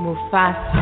Mufasa. 0.00 0.80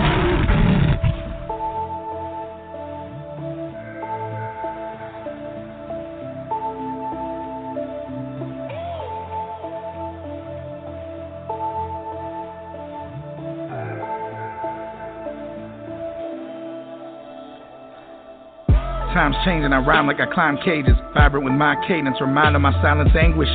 Times 19.12 19.35
changing, 19.45 19.73
I 19.73 19.79
rhyme 19.82 20.07
like 20.07 20.21
I 20.21 20.27
climb 20.32 20.59
cages. 20.65 20.95
Vibrant 21.12 21.45
with 21.45 21.55
my 21.55 21.74
cadence, 21.88 22.21
remind 22.21 22.55
of 22.55 22.62
my 22.62 22.71
silence 22.80 23.10
anguish. 23.19 23.48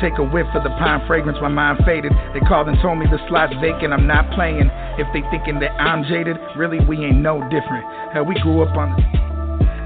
Take 0.00 0.16
a 0.18 0.22
whiff 0.22 0.46
of 0.54 0.62
the 0.62 0.70
pine 0.78 1.02
fragrance, 1.08 1.36
my 1.42 1.48
mind 1.48 1.80
faded. 1.84 2.12
They 2.32 2.40
called 2.46 2.68
and 2.68 2.78
told 2.80 2.98
me 2.98 3.06
the 3.10 3.18
slot's 3.28 3.52
vacant, 3.60 3.92
I'm 3.92 4.06
not 4.06 4.30
playing. 4.32 4.70
If 5.00 5.08
they 5.16 5.24
thinking 5.32 5.58
that 5.64 5.72
I'm 5.80 6.04
jaded, 6.04 6.36
really 6.60 6.78
we 6.84 7.00
ain't 7.00 7.24
no 7.24 7.40
different. 7.48 7.88
Hell, 8.12 8.28
we 8.28 8.38
grew 8.40 8.60
up 8.60 8.76
on 8.76 8.92
the 8.92 9.20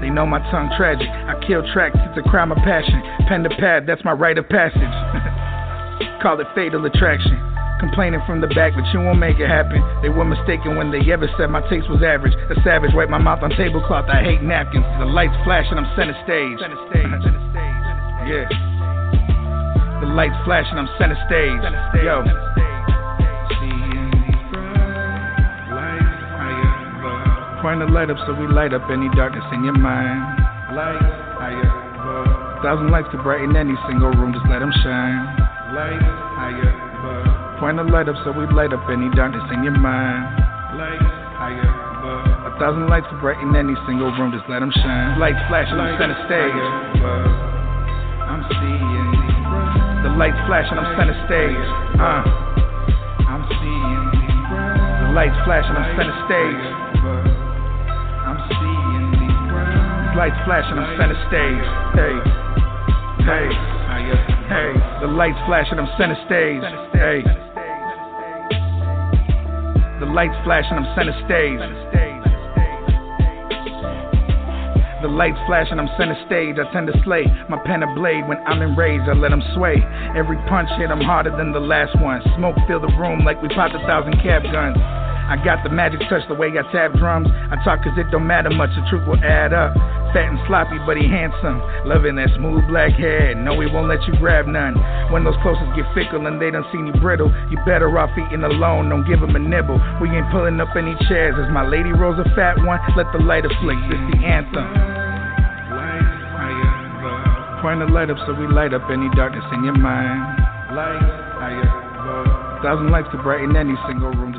they 0.01 0.09
know 0.11 0.25
my 0.25 0.39
tongue 0.51 0.69
tragic. 0.77 1.07
I 1.07 1.39
kill 1.47 1.63
tracks, 1.71 1.95
it's 1.95 2.19
a 2.19 2.29
crime 2.29 2.51
of 2.51 2.59
passion. 2.59 3.01
Pen 3.27 3.43
to 3.43 3.49
pad, 3.49 3.87
that's 3.87 4.03
my 4.03 4.11
rite 4.11 4.37
of 4.37 4.47
passage. 4.49 4.77
Call 6.21 6.39
it 6.39 6.47
fatal 6.53 6.85
attraction. 6.85 7.39
Complaining 7.79 8.21
from 8.27 8.41
the 8.41 8.47
back, 8.53 8.73
but 8.75 8.83
you 8.93 8.99
won't 8.99 9.19
make 9.19 9.39
it 9.39 9.47
happen. 9.47 9.81
They 10.01 10.09
were 10.09 10.25
mistaken 10.25 10.75
when 10.77 10.91
they 10.91 11.01
ever 11.11 11.27
said 11.37 11.47
my 11.47 11.61
taste 11.69 11.89
was 11.89 12.03
average. 12.03 12.33
A 12.51 12.55
savage, 12.63 12.91
wipe 12.93 13.09
my 13.09 13.17
mouth 13.17 13.43
on 13.43 13.51
tablecloth. 13.51 14.05
I 14.05 14.23
hate 14.23 14.41
napkins. 14.43 14.85
The 14.99 15.05
lights 15.05 15.35
flashing, 15.43 15.77
I'm 15.77 15.87
center 15.95 16.15
stage. 16.23 16.59
Center 16.59 16.81
stage. 16.91 17.09
yeah. 18.29 18.45
The 20.05 20.07
lights 20.11 20.37
flashing, 20.45 20.77
I'm 20.77 20.89
center 20.99 21.17
stage. 21.27 21.61
Yo. 22.03 22.64
Point 27.65 27.81
the 27.81 27.89
light 27.89 28.13
up 28.13 28.21
so 28.29 28.37
we 28.37 28.45
light 28.45 28.77
up 28.77 28.85
any 28.93 29.09
darkness 29.17 29.41
in 29.49 29.65
your 29.65 29.73
mind. 29.73 30.21
Light 30.77 31.01
higher, 31.33 32.61
Thousand 32.61 32.93
lights 32.93 33.09
to 33.09 33.17
brighten 33.25 33.57
any 33.57 33.73
single 33.89 34.13
room, 34.13 34.37
just 34.37 34.45
let 34.45 34.61
them 34.61 34.69
shine. 34.85 35.25
Light 35.73 35.97
higher. 35.97 37.57
Point 37.57 37.81
the 37.81 37.89
light 37.89 38.05
up 38.05 38.21
so 38.21 38.37
we 38.37 38.45
light 38.53 38.69
up 38.69 38.85
any 38.85 39.09
darkness 39.17 39.41
in 39.49 39.65
your 39.65 39.73
mind. 39.73 40.29
Light 40.77 41.01
higher 41.41 41.65
above. 41.65 42.53
A 42.53 42.59
thousand 42.61 42.85
lights 42.85 43.09
to 43.09 43.17
brighten 43.17 43.49
any 43.57 43.73
single 43.89 44.13
room, 44.13 44.29
just 44.29 44.45
let 44.45 44.61
them 44.61 44.69
shine. 44.69 45.17
Lights 45.17 45.41
flashing 45.49 45.81
on 45.81 45.89
center 45.97 46.21
stage. 46.29 46.61
I'm 48.29 48.45
seeing 48.45 49.09
the 50.05 50.13
lights 50.13 50.37
flashing 50.45 50.77
on 50.77 50.85
center 51.01 51.17
stage. 51.25 51.65
Uh, 51.97 52.21
I'm 53.25 53.41
seeing 53.57 54.05
the 55.01 55.09
lights 55.17 55.39
flashing 55.49 55.73
on 55.73 55.97
center 55.97 56.13
stage. 56.29 56.74
Lights 60.15 60.39
flashing 60.47 60.79
on 60.79 60.87
center 60.95 61.19
stage. 61.27 61.67
Hey, 61.99 62.15
hey, 63.27 63.47
hey, 64.47 64.71
the 65.01 65.11
lights 65.11 65.39
flashing 65.45 65.77
on 65.77 65.87
center 65.99 66.15
stage. 66.25 66.63
Hey. 66.95 67.45
The 69.99 70.07
lights 70.11 70.35
flashing, 70.43 70.75
I'm 70.75 70.87
center 70.95 71.15
stage. 71.23 71.59
The 75.01 75.07
lights 75.07 75.39
flashing, 75.47 75.79
I'm 75.79 75.87
center 75.97 76.19
stage. 76.27 76.59
I 76.59 76.67
tend 76.71 76.87
to 76.87 76.95
slay 77.03 77.23
my 77.49 77.57
pen 77.63 77.83
a 77.83 77.87
blade. 77.95 78.27
When 78.27 78.37
I'm 78.47 78.61
enraged, 78.61 79.07
I 79.07 79.13
let 79.13 79.31
them 79.31 79.43
sway. 79.55 79.79
Every 80.15 80.35
punch 80.47 80.69
hit, 80.77 80.91
I'm 80.91 80.99
harder 80.99 81.31
than 81.35 81.51
the 81.51 81.63
last 81.63 81.95
one. 82.01 82.21
Smoke 82.35 82.55
fill 82.67 82.79
the 82.79 82.91
room 82.99 83.23
like 83.23 83.41
we 83.41 83.47
popped 83.49 83.75
a 83.75 83.79
thousand 83.87 84.19
cap 84.19 84.43
guns. 84.51 84.75
I 85.25 85.41
got 85.41 85.63
the 85.65 85.69
magic 85.73 85.99
touch 86.09 86.21
the 86.27 86.37
way 86.37 86.53
I 86.53 86.61
tap 86.71 86.93
drums. 86.93 87.27
I 87.31 87.57
talk 87.65 87.81
cause 87.81 87.97
it 87.97 88.09
don't 88.11 88.27
matter 88.27 88.49
much, 88.49 88.69
the 88.77 88.85
truth 88.89 89.07
will 89.07 89.21
add 89.25 89.53
up. 89.53 89.73
Fat 90.13 90.29
and 90.29 90.39
sloppy, 90.47 90.77
but 90.85 90.95
he 90.95 91.09
handsome. 91.09 91.59
Loving 91.83 92.15
that 92.21 92.29
smooth 92.37 92.63
black 92.69 92.93
hair. 92.93 93.33
No, 93.33 93.59
he 93.59 93.67
won't 93.67 93.89
let 93.89 93.99
you 94.07 94.13
grab 94.21 94.45
none. 94.45 94.77
When 95.11 95.25
those 95.25 95.35
closest 95.41 95.73
get 95.75 95.89
fickle 95.97 96.23
and 96.29 96.39
they 96.39 96.53
don't 96.53 96.65
see 96.71 96.77
you 96.77 96.93
brittle, 97.01 97.33
you 97.49 97.57
better 97.65 97.89
off 97.97 98.13
eating 98.15 98.45
alone. 98.45 98.87
Don't 98.87 99.03
give 99.03 99.19
him 99.19 99.35
a 99.35 99.41
nibble. 99.41 99.81
We 99.99 100.13
ain't 100.13 100.29
pulling 100.31 100.61
up 100.61 100.71
any 100.77 100.93
chairs. 101.09 101.35
As 101.41 101.51
my 101.51 101.65
lady 101.65 101.91
rolls 101.91 102.21
a 102.21 102.27
fat 102.37 102.61
one, 102.61 102.79
let 102.95 103.09
the 103.11 103.19
light 103.19 103.43
afflict. 103.49 103.81
This 103.89 103.99
the 104.13 104.21
anthem. 104.21 104.69
Point 107.65 107.81
the 107.81 107.89
light 107.89 108.13
up 108.13 108.21
so 108.29 108.37
we 108.37 108.45
light 108.45 108.77
up 108.77 108.85
any 108.93 109.09
darkness 109.17 109.43
in 109.57 109.65
your 109.65 109.73
mind. 109.73 110.21
Light 110.69 111.01
higher. 111.41 112.61
Thousand 112.61 112.89
lights 112.89 113.09
to 113.11 113.17
brighten 113.21 113.55
any 113.55 113.73
single 113.87 114.13
room, 114.13 114.33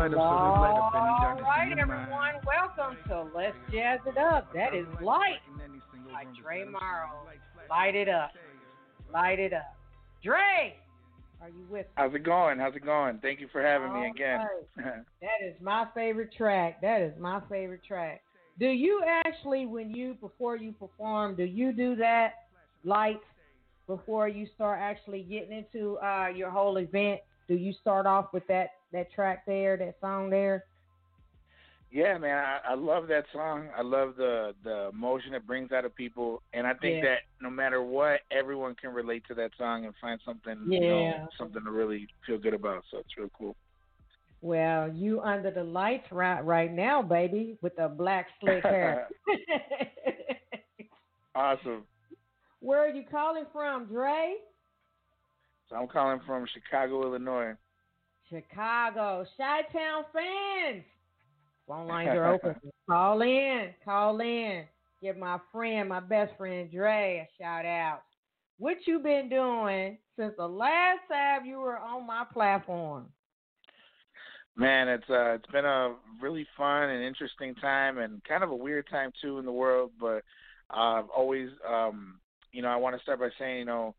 higher. 0.00 0.08
Point 0.08 0.12
the 0.12 0.18
light 0.18 0.30
up 0.30 0.40
so 0.40 0.40
we 0.40 0.60
light 0.60 0.78
up 0.78 0.92
any 0.94 1.12
darkness 1.20 1.44
All 1.44 1.50
right, 1.50 1.72
in 1.72 1.78
your 1.78 1.86
mind. 1.86 2.00
everyone, 2.02 2.34
welcome 2.46 2.96
to 3.08 3.36
Let's 3.36 3.56
Jazz 3.70 4.00
It 4.06 4.18
Up. 4.18 4.52
That 4.54 4.74
is 4.74 4.86
Light 5.02 5.40
by 6.12 6.24
Dre 6.40 6.64
Marro. 6.64 7.10
Light 7.68 7.94
it 7.94 8.08
up. 8.08 8.32
Light 9.12 9.38
it 9.38 9.52
up. 9.52 9.76
Dre, 10.22 10.76
are 11.40 11.48
you 11.48 11.64
with 11.70 11.86
me? 11.86 11.92
How's 11.94 12.14
it 12.14 12.24
going? 12.24 12.58
How's 12.58 12.74
it 12.76 12.84
going? 12.84 13.18
Thank 13.18 13.40
you 13.40 13.48
for 13.52 13.62
having 13.62 13.92
me 13.92 14.06
All 14.06 14.10
again. 14.10 14.46
That 15.20 15.46
is 15.46 15.54
my 15.60 15.86
favorite 15.94 16.32
track. 16.36 16.80
That 16.80 17.02
is 17.02 17.12
my 17.18 17.40
favorite 17.50 17.84
track. 17.86 18.22
Do 18.58 18.66
you 18.66 19.02
actually, 19.06 19.66
when 19.66 19.90
you 19.90 20.14
before 20.14 20.56
you 20.56 20.72
perform, 20.72 21.34
do 21.34 21.44
you 21.44 21.72
do 21.72 21.96
that 21.96 22.34
light 22.84 23.20
before 23.86 24.28
you 24.28 24.46
start 24.54 24.78
actually 24.80 25.22
getting 25.22 25.52
into 25.52 25.98
uh, 25.98 26.28
your 26.34 26.50
whole 26.50 26.76
event? 26.78 27.20
Do 27.48 27.54
you 27.54 27.72
start 27.80 28.06
off 28.06 28.32
with 28.32 28.46
that 28.48 28.70
that 28.92 29.12
track 29.12 29.44
there, 29.46 29.76
that 29.76 29.96
song 30.00 30.30
there? 30.30 30.64
yeah, 31.90 32.16
man, 32.18 32.36
I, 32.38 32.72
I 32.72 32.74
love 32.74 33.08
that 33.08 33.24
song. 33.32 33.68
I 33.76 33.82
love 33.82 34.14
the 34.16 34.54
the 34.64 34.88
emotion 34.92 35.34
it 35.34 35.46
brings 35.46 35.72
out 35.72 35.84
of 35.84 35.94
people, 35.94 36.42
and 36.52 36.66
I 36.66 36.74
think 36.74 37.00
Yeah. 37.00 37.02
that 37.02 37.18
no 37.40 37.50
matter 37.50 37.82
what, 37.82 38.20
everyone 38.30 38.74
can 38.74 38.92
relate 38.92 39.24
to 39.28 39.34
that 39.34 39.50
song 39.58 39.84
and 39.84 39.94
find 40.00 40.20
something, 40.24 40.70
you 40.76 40.86
know, 40.86 41.16
something 41.38 41.62
to 41.64 41.70
really 41.70 42.08
feel 42.26 42.38
good 42.38 42.54
about. 42.54 42.84
So 42.90 42.98
it's 42.98 43.16
real 43.18 43.30
cool. 43.36 43.56
Well, 44.42 44.88
you 44.92 45.20
under 45.20 45.50
the 45.50 45.64
lights 45.64 46.10
right 46.12 46.40
right 46.44 46.72
now, 46.72 47.02
baby, 47.02 47.58
with 47.62 47.76
the 47.76 47.88
black 47.88 48.26
slick 48.40 48.64
hair. 48.66 49.00
Awesome. 51.34 51.86
Where 52.60 52.80
are 52.80 52.88
you 52.88 53.04
calling 53.10 53.46
from, 53.52 53.86
Dre? 53.86 54.36
So 55.68 55.76
I'm 55.76 55.88
calling 55.88 56.20
from 56.26 56.46
Chicago, 56.52 57.02
Illinois. 57.02 57.54
Chicago, 58.30 59.26
Chi 59.36 59.62
Town 59.72 60.04
fans. 60.12 60.84
Phone 61.66 61.88
lines 61.88 62.10
are 62.10 62.34
open. 62.34 62.54
call 62.88 63.20
in, 63.22 63.70
call 63.84 64.20
in. 64.20 64.64
Give 65.02 65.16
my 65.16 65.38
friend, 65.52 65.88
my 65.88 66.00
best 66.00 66.36
friend 66.36 66.70
Dre, 66.70 67.26
a 67.26 67.42
shout 67.42 67.64
out. 67.64 68.02
What 68.58 68.76
you 68.86 68.98
been 68.98 69.28
doing 69.28 69.98
since 70.16 70.34
the 70.36 70.46
last 70.46 71.00
time 71.10 71.46
you 71.46 71.58
were 71.58 71.78
on 71.78 72.06
my 72.06 72.24
platform? 72.32 73.06
Man, 74.56 74.88
it's 74.88 75.08
uh 75.08 75.34
it's 75.34 75.50
been 75.50 75.64
a 75.64 75.94
really 76.20 76.46
fun 76.56 76.90
and 76.90 77.02
interesting 77.02 77.54
time 77.54 77.98
and 77.98 78.22
kind 78.24 78.44
of 78.44 78.50
a 78.50 78.56
weird 78.56 78.86
time 78.90 79.10
too 79.22 79.38
in 79.38 79.46
the 79.46 79.52
world, 79.52 79.92
but 79.98 80.22
uh, 80.70 80.98
I've 80.98 81.08
always 81.08 81.48
um 81.66 82.20
you 82.52 82.62
know, 82.62 82.68
I 82.68 82.76
want 82.76 82.96
to 82.96 83.02
start 83.02 83.20
by 83.20 83.30
saying, 83.38 83.60
you 83.60 83.64
know, 83.64 83.94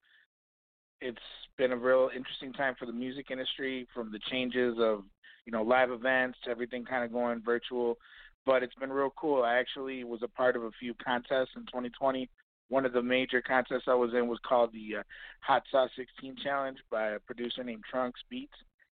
it's 1.01 1.19
been 1.57 1.71
a 1.71 1.77
real 1.77 2.09
interesting 2.15 2.53
time 2.53 2.75
for 2.79 2.85
the 2.85 2.93
music 2.93 3.27
industry 3.31 3.87
from 3.93 4.11
the 4.11 4.19
changes 4.31 4.77
of, 4.79 5.03
you 5.45 5.51
know, 5.51 5.63
live 5.63 5.91
events 5.91 6.37
to 6.43 6.51
everything 6.51 6.85
kind 6.85 7.03
of 7.03 7.11
going 7.11 7.41
virtual, 7.43 7.97
but 8.45 8.63
it's 8.63 8.75
been 8.75 8.91
real 8.91 9.13
cool. 9.17 9.43
I 9.43 9.55
actually 9.55 10.03
was 10.03 10.21
a 10.23 10.27
part 10.27 10.55
of 10.55 10.63
a 10.63 10.71
few 10.79 10.93
contests 11.03 11.51
in 11.55 11.63
2020. 11.63 12.29
One 12.69 12.85
of 12.85 12.93
the 12.93 13.01
major 13.01 13.41
contests 13.41 13.83
I 13.87 13.95
was 13.95 14.11
in 14.13 14.27
was 14.27 14.39
called 14.47 14.71
the 14.71 14.99
uh, 14.99 15.03
Hot 15.41 15.63
Sauce 15.71 15.89
16 15.97 16.37
Challenge 16.41 16.77
by 16.89 17.09
a 17.09 17.19
producer 17.19 17.63
named 17.63 17.83
Trunxks 17.93 18.23
Beatz. 18.31 18.47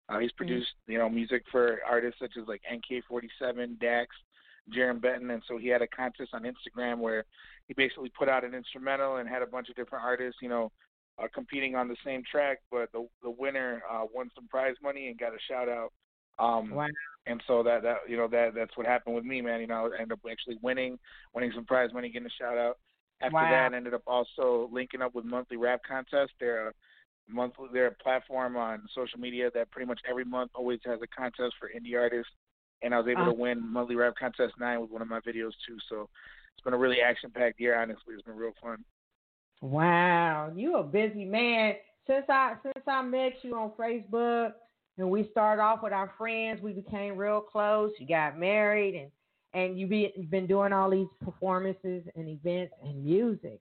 Uh, 0.09 0.19
he's 0.19 0.31
produced, 0.31 0.69
you 0.87 0.97
know, 0.97 1.09
music 1.09 1.43
for 1.51 1.79
artists 1.87 2.19
such 2.19 2.31
as 2.41 2.47
like 2.47 2.61
NK47, 2.71 3.79
Dax, 3.79 4.15
Jaron 4.75 5.01
Benton, 5.01 5.31
and 5.31 5.43
so 5.47 5.57
he 5.57 5.67
had 5.67 5.81
a 5.81 5.87
contest 5.87 6.29
on 6.33 6.43
Instagram 6.43 6.99
where 6.99 7.25
he 7.67 7.73
basically 7.73 8.11
put 8.17 8.29
out 8.29 8.45
an 8.45 8.53
instrumental 8.53 9.17
and 9.17 9.27
had 9.27 9.41
a 9.41 9.47
bunch 9.47 9.69
of 9.69 9.75
different 9.75 10.03
artists, 10.03 10.39
you 10.41 10.49
know, 10.49 10.71
uh, 11.21 11.27
competing 11.33 11.75
on 11.75 11.87
the 11.87 11.95
same 12.05 12.23
track, 12.29 12.59
but 12.71 12.91
the 12.91 13.07
the 13.23 13.29
winner 13.29 13.81
uh, 13.89 14.03
won 14.13 14.29
some 14.35 14.47
prize 14.47 14.75
money 14.81 15.07
and 15.07 15.19
got 15.19 15.33
a 15.33 15.39
shout 15.49 15.69
out. 15.69 15.91
Um, 16.39 16.69
wow. 16.69 16.87
And 17.25 17.41
so 17.47 17.63
that 17.63 17.83
that 17.83 17.97
you 18.07 18.17
know 18.17 18.27
that 18.27 18.53
that's 18.55 18.75
what 18.77 18.85
happened 18.85 19.15
with 19.15 19.25
me, 19.25 19.41
man. 19.41 19.61
You 19.61 19.67
know, 19.67 19.91
I 19.93 20.01
ended 20.01 20.13
up 20.13 20.19
actually 20.29 20.57
winning, 20.61 20.97
winning 21.33 21.51
some 21.53 21.65
prize 21.65 21.89
money, 21.93 22.09
getting 22.09 22.27
a 22.27 22.41
shout 22.41 22.57
out. 22.57 22.77
After 23.21 23.35
wow. 23.35 23.49
that, 23.49 23.73
I 23.73 23.75
ended 23.75 23.93
up 23.93 24.03
also 24.05 24.69
linking 24.71 25.01
up 25.01 25.15
with 25.15 25.25
Monthly 25.25 25.57
Rap 25.57 25.81
Contest. 25.87 26.33
They're 26.39 26.69
a 26.69 26.73
monthly, 27.27 27.67
they're 27.73 27.87
a 27.87 27.95
platform 27.95 28.55
on 28.55 28.83
social 28.93 29.19
media 29.19 29.49
that 29.53 29.71
pretty 29.71 29.87
much 29.87 29.99
every 30.07 30.23
month 30.23 30.51
always 30.53 30.79
has 30.85 30.99
a 31.01 31.07
contest 31.07 31.55
for 31.59 31.69
indie 31.69 31.99
artists. 31.99 32.31
And 32.83 32.93
I 32.93 32.99
was 32.99 33.07
able 33.07 33.25
to 33.25 33.33
win 33.33 33.73
Monthly 33.73 33.95
Rap 33.95 34.13
Contest 34.19 34.53
nine 34.59 34.79
with 34.79 34.91
one 34.91 35.01
of 35.01 35.07
my 35.07 35.19
videos 35.21 35.53
too. 35.67 35.77
So 35.89 36.07
it's 36.53 36.63
been 36.63 36.75
a 36.75 36.77
really 36.77 37.01
action 37.01 37.31
packed 37.31 37.59
year. 37.59 37.79
Honestly, 37.79 38.13
it's 38.13 38.21
been 38.21 38.35
real 38.35 38.53
fun. 38.61 38.83
Wow, 39.61 40.51
you 40.55 40.77
a 40.77 40.83
busy 40.83 41.25
man. 41.25 41.75
Since 42.05 42.25
I 42.29 42.55
since 42.63 42.85
I 42.87 43.01
met 43.01 43.33
you 43.41 43.55
on 43.55 43.71
Facebook 43.71 44.53
and 44.97 45.09
we 45.09 45.29
started 45.31 45.61
off 45.61 45.83
with 45.83 45.93
our 45.93 46.13
friends, 46.17 46.61
we 46.61 46.73
became 46.73 47.17
real 47.17 47.41
close. 47.41 47.91
You 47.99 48.07
got 48.07 48.37
married 48.37 48.95
and 48.95 49.11
and 49.53 49.79
you 49.79 49.87
be, 49.87 50.13
you've 50.15 50.29
been 50.29 50.47
doing 50.47 50.73
all 50.73 50.89
these 50.89 51.07
performances 51.23 52.03
and 52.15 52.29
events 52.29 52.73
and 52.83 53.03
music. 53.03 53.59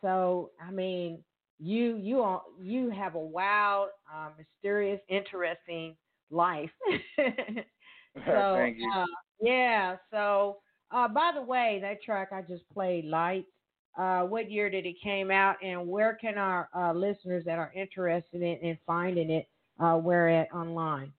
So 0.00 0.50
I 0.60 0.70
mean, 0.70 1.22
you 1.58 1.96
you 1.96 2.20
are, 2.20 2.42
you 2.60 2.90
have 2.90 3.14
a 3.14 3.20
wild, 3.20 3.88
uh, 4.12 4.30
mysterious, 4.38 5.00
interesting 5.08 5.96
life. 6.30 6.70
so 7.16 8.54
Thank 8.56 8.78
you. 8.78 8.92
Uh, 8.94 9.06
yeah. 9.40 9.96
So 10.10 10.58
uh, 10.92 11.08
by 11.08 11.32
the 11.34 11.42
way, 11.42 11.78
that 11.82 12.02
track 12.02 12.28
I 12.32 12.42
just 12.42 12.68
played, 12.72 13.06
Lights. 13.06 13.48
Uh, 13.96 14.22
what 14.22 14.50
year 14.50 14.70
did 14.70 14.86
it 14.86 14.96
came 15.02 15.30
out, 15.30 15.56
and 15.62 15.86
where 15.86 16.14
can 16.14 16.38
our 16.38 16.68
uh, 16.74 16.92
listeners 16.92 17.44
that 17.44 17.58
are 17.58 17.72
interested 17.74 18.40
in, 18.40 18.56
in 18.58 18.78
finding 18.86 19.30
it, 19.30 19.48
uh, 19.78 19.96
where 19.96 20.28
at 20.28 20.52
online? 20.52 21.12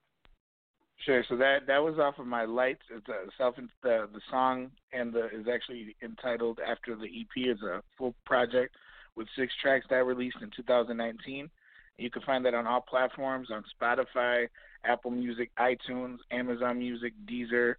Sure. 1.06 1.24
So 1.28 1.36
that 1.38 1.68
that 1.68 1.80
was 1.80 2.00
off 2.00 2.18
of 2.18 2.28
my 2.28 2.46
lights. 2.46 2.84
It's 2.90 3.08
a 3.10 3.26
self 3.38 3.56
the 3.56 4.08
the 4.12 4.22
song 4.32 4.72
and 4.94 5.12
the 5.12 5.26
is 5.26 5.48
actually 5.54 5.96
entitled 6.02 6.60
after 6.66 6.96
the 6.96 7.06
EP 7.06 7.56
is 7.56 7.62
a 7.62 7.82
full 7.98 8.16
project 8.26 8.76
with 9.16 9.28
six 9.38 9.54
tracks 9.62 9.86
that 9.90 10.06
released 10.06 10.38
in 10.42 10.50
2019. 10.56 11.50
You 11.98 12.10
can 12.10 12.22
find 12.24 12.46
that 12.46 12.54
on 12.54 12.66
all 12.66 12.82
platforms 12.82 13.50
on 13.52 13.64
Spotify, 13.80 14.48
Apple 14.86 15.12
Music, 15.12 15.52
iTunes, 15.60 16.18
Amazon 16.32 16.80
Music, 16.80 17.14
Deezer, 17.30 17.76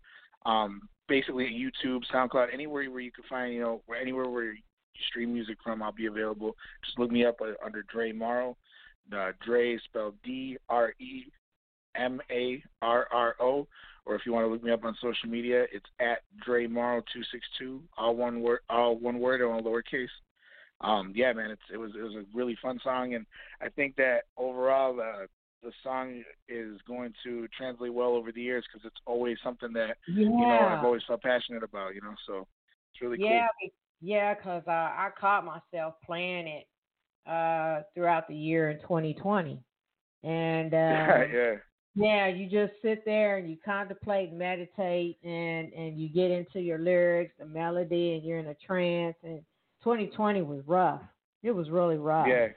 um, 0.47 0.89
basically 1.09 1.47
YouTube, 1.47 2.03
SoundCloud, 2.13 2.53
anywhere 2.53 2.91
where 2.91 3.01
you 3.01 3.11
can 3.11 3.25
find 3.29 3.55
you 3.55 3.61
know 3.61 3.83
anywhere 3.99 4.29
where 4.29 4.55
stream 5.09 5.33
music 5.33 5.59
from, 5.63 5.83
I'll 5.83 5.93
be 5.93 6.07
available. 6.07 6.57
Just 6.85 6.99
look 6.99 7.11
me 7.11 7.25
up 7.25 7.41
uh, 7.41 7.53
under 7.65 7.83
Dre 7.83 8.13
Marro. 8.13 8.57
Uh, 9.15 9.33
Dre 9.45 9.79
spelled 9.85 10.15
D 10.25 10.57
R 10.69 10.95
E 10.99 11.25
M 11.97 12.21
A 12.31 12.63
R 12.83 13.07
R 13.13 13.37
O. 13.41 13.67
Or 14.07 14.15
if 14.15 14.27
you 14.27 14.33
want 14.33 14.47
to 14.47 14.53
look 14.53 14.63
me 14.63 14.71
up 14.71 14.85
on 14.85 14.95
social 15.01 15.31
media, 15.31 15.65
it's 15.73 15.87
at 15.99 16.19
Dre 16.45 16.67
Marro 16.67 17.03
two 17.13 17.23
six 17.33 17.47
two, 17.59 17.83
all 17.97 18.15
one 18.15 18.43
word, 18.43 18.61
all 18.69 18.99
one 18.99 19.19
word, 19.19 19.41
or 19.41 19.61
lowercase. 19.61 20.09
Um, 20.81 21.13
yeah, 21.15 21.33
man, 21.33 21.51
it's 21.51 21.63
it 21.73 21.79
was 21.79 21.93
it 21.99 22.03
was 22.03 22.15
a 22.15 22.25
really 22.35 22.57
fun 22.61 22.79
song, 22.85 23.15
and 23.15 23.25
I 23.63 23.71
think 23.71 23.97
that 23.97 24.25
overall 24.37 24.95
the 24.95 25.27
the 25.63 25.73
song 25.83 26.23
is 26.49 26.79
going 26.87 27.15
to 27.25 27.49
translate 27.57 27.95
well 27.95 28.11
over 28.11 28.31
the 28.31 28.43
years 28.43 28.65
because 28.71 28.87
it's 28.87 29.01
always 29.07 29.39
something 29.43 29.73
that 29.73 29.97
yeah. 30.07 30.25
you 30.25 30.29
know 30.29 30.59
I've 30.61 30.85
always 30.85 31.03
felt 31.07 31.23
passionate 31.23 31.63
about. 31.63 31.95
You 31.95 32.03
know, 32.03 32.15
so 32.27 32.47
it's 32.93 33.01
really 33.01 33.17
yeah, 33.19 33.47
cool. 33.61 33.71
Yeah, 34.05 34.35
because 34.35 34.63
uh, 34.67 34.71
I 34.71 35.09
caught 35.19 35.47
myself 35.47 35.95
playing 36.05 36.47
it 36.47 36.67
uh, 37.27 37.81
throughout 37.95 38.29
the 38.29 38.35
year 38.35 38.69
in 38.69 38.79
2020. 38.81 39.59
And 40.23 40.75
uh, 40.75 40.77
yeah. 40.77 41.55
Yeah, 41.97 42.27
you 42.27 42.51
just 42.51 42.73
sit 42.83 43.05
there 43.05 43.39
and 43.39 43.49
you 43.49 43.57
contemplate, 43.65 44.31
and 44.31 44.39
meditate, 44.39 45.17
and 45.23 45.73
and 45.73 45.97
you 45.97 46.09
get 46.09 46.31
into 46.33 46.61
your 46.61 46.79
lyrics, 46.79 47.33
the 47.39 47.47
melody, 47.47 48.15
and 48.15 48.25
you're 48.25 48.39
in 48.39 48.49
a 48.49 48.55
trance. 48.55 49.17
And 49.23 49.41
2020 49.85 50.43
was 50.43 50.61
rough. 50.67 51.03
It 51.45 51.53
was 51.53 51.71
really 51.71 51.97
rough. 51.97 52.27
Yeah. 52.27 52.49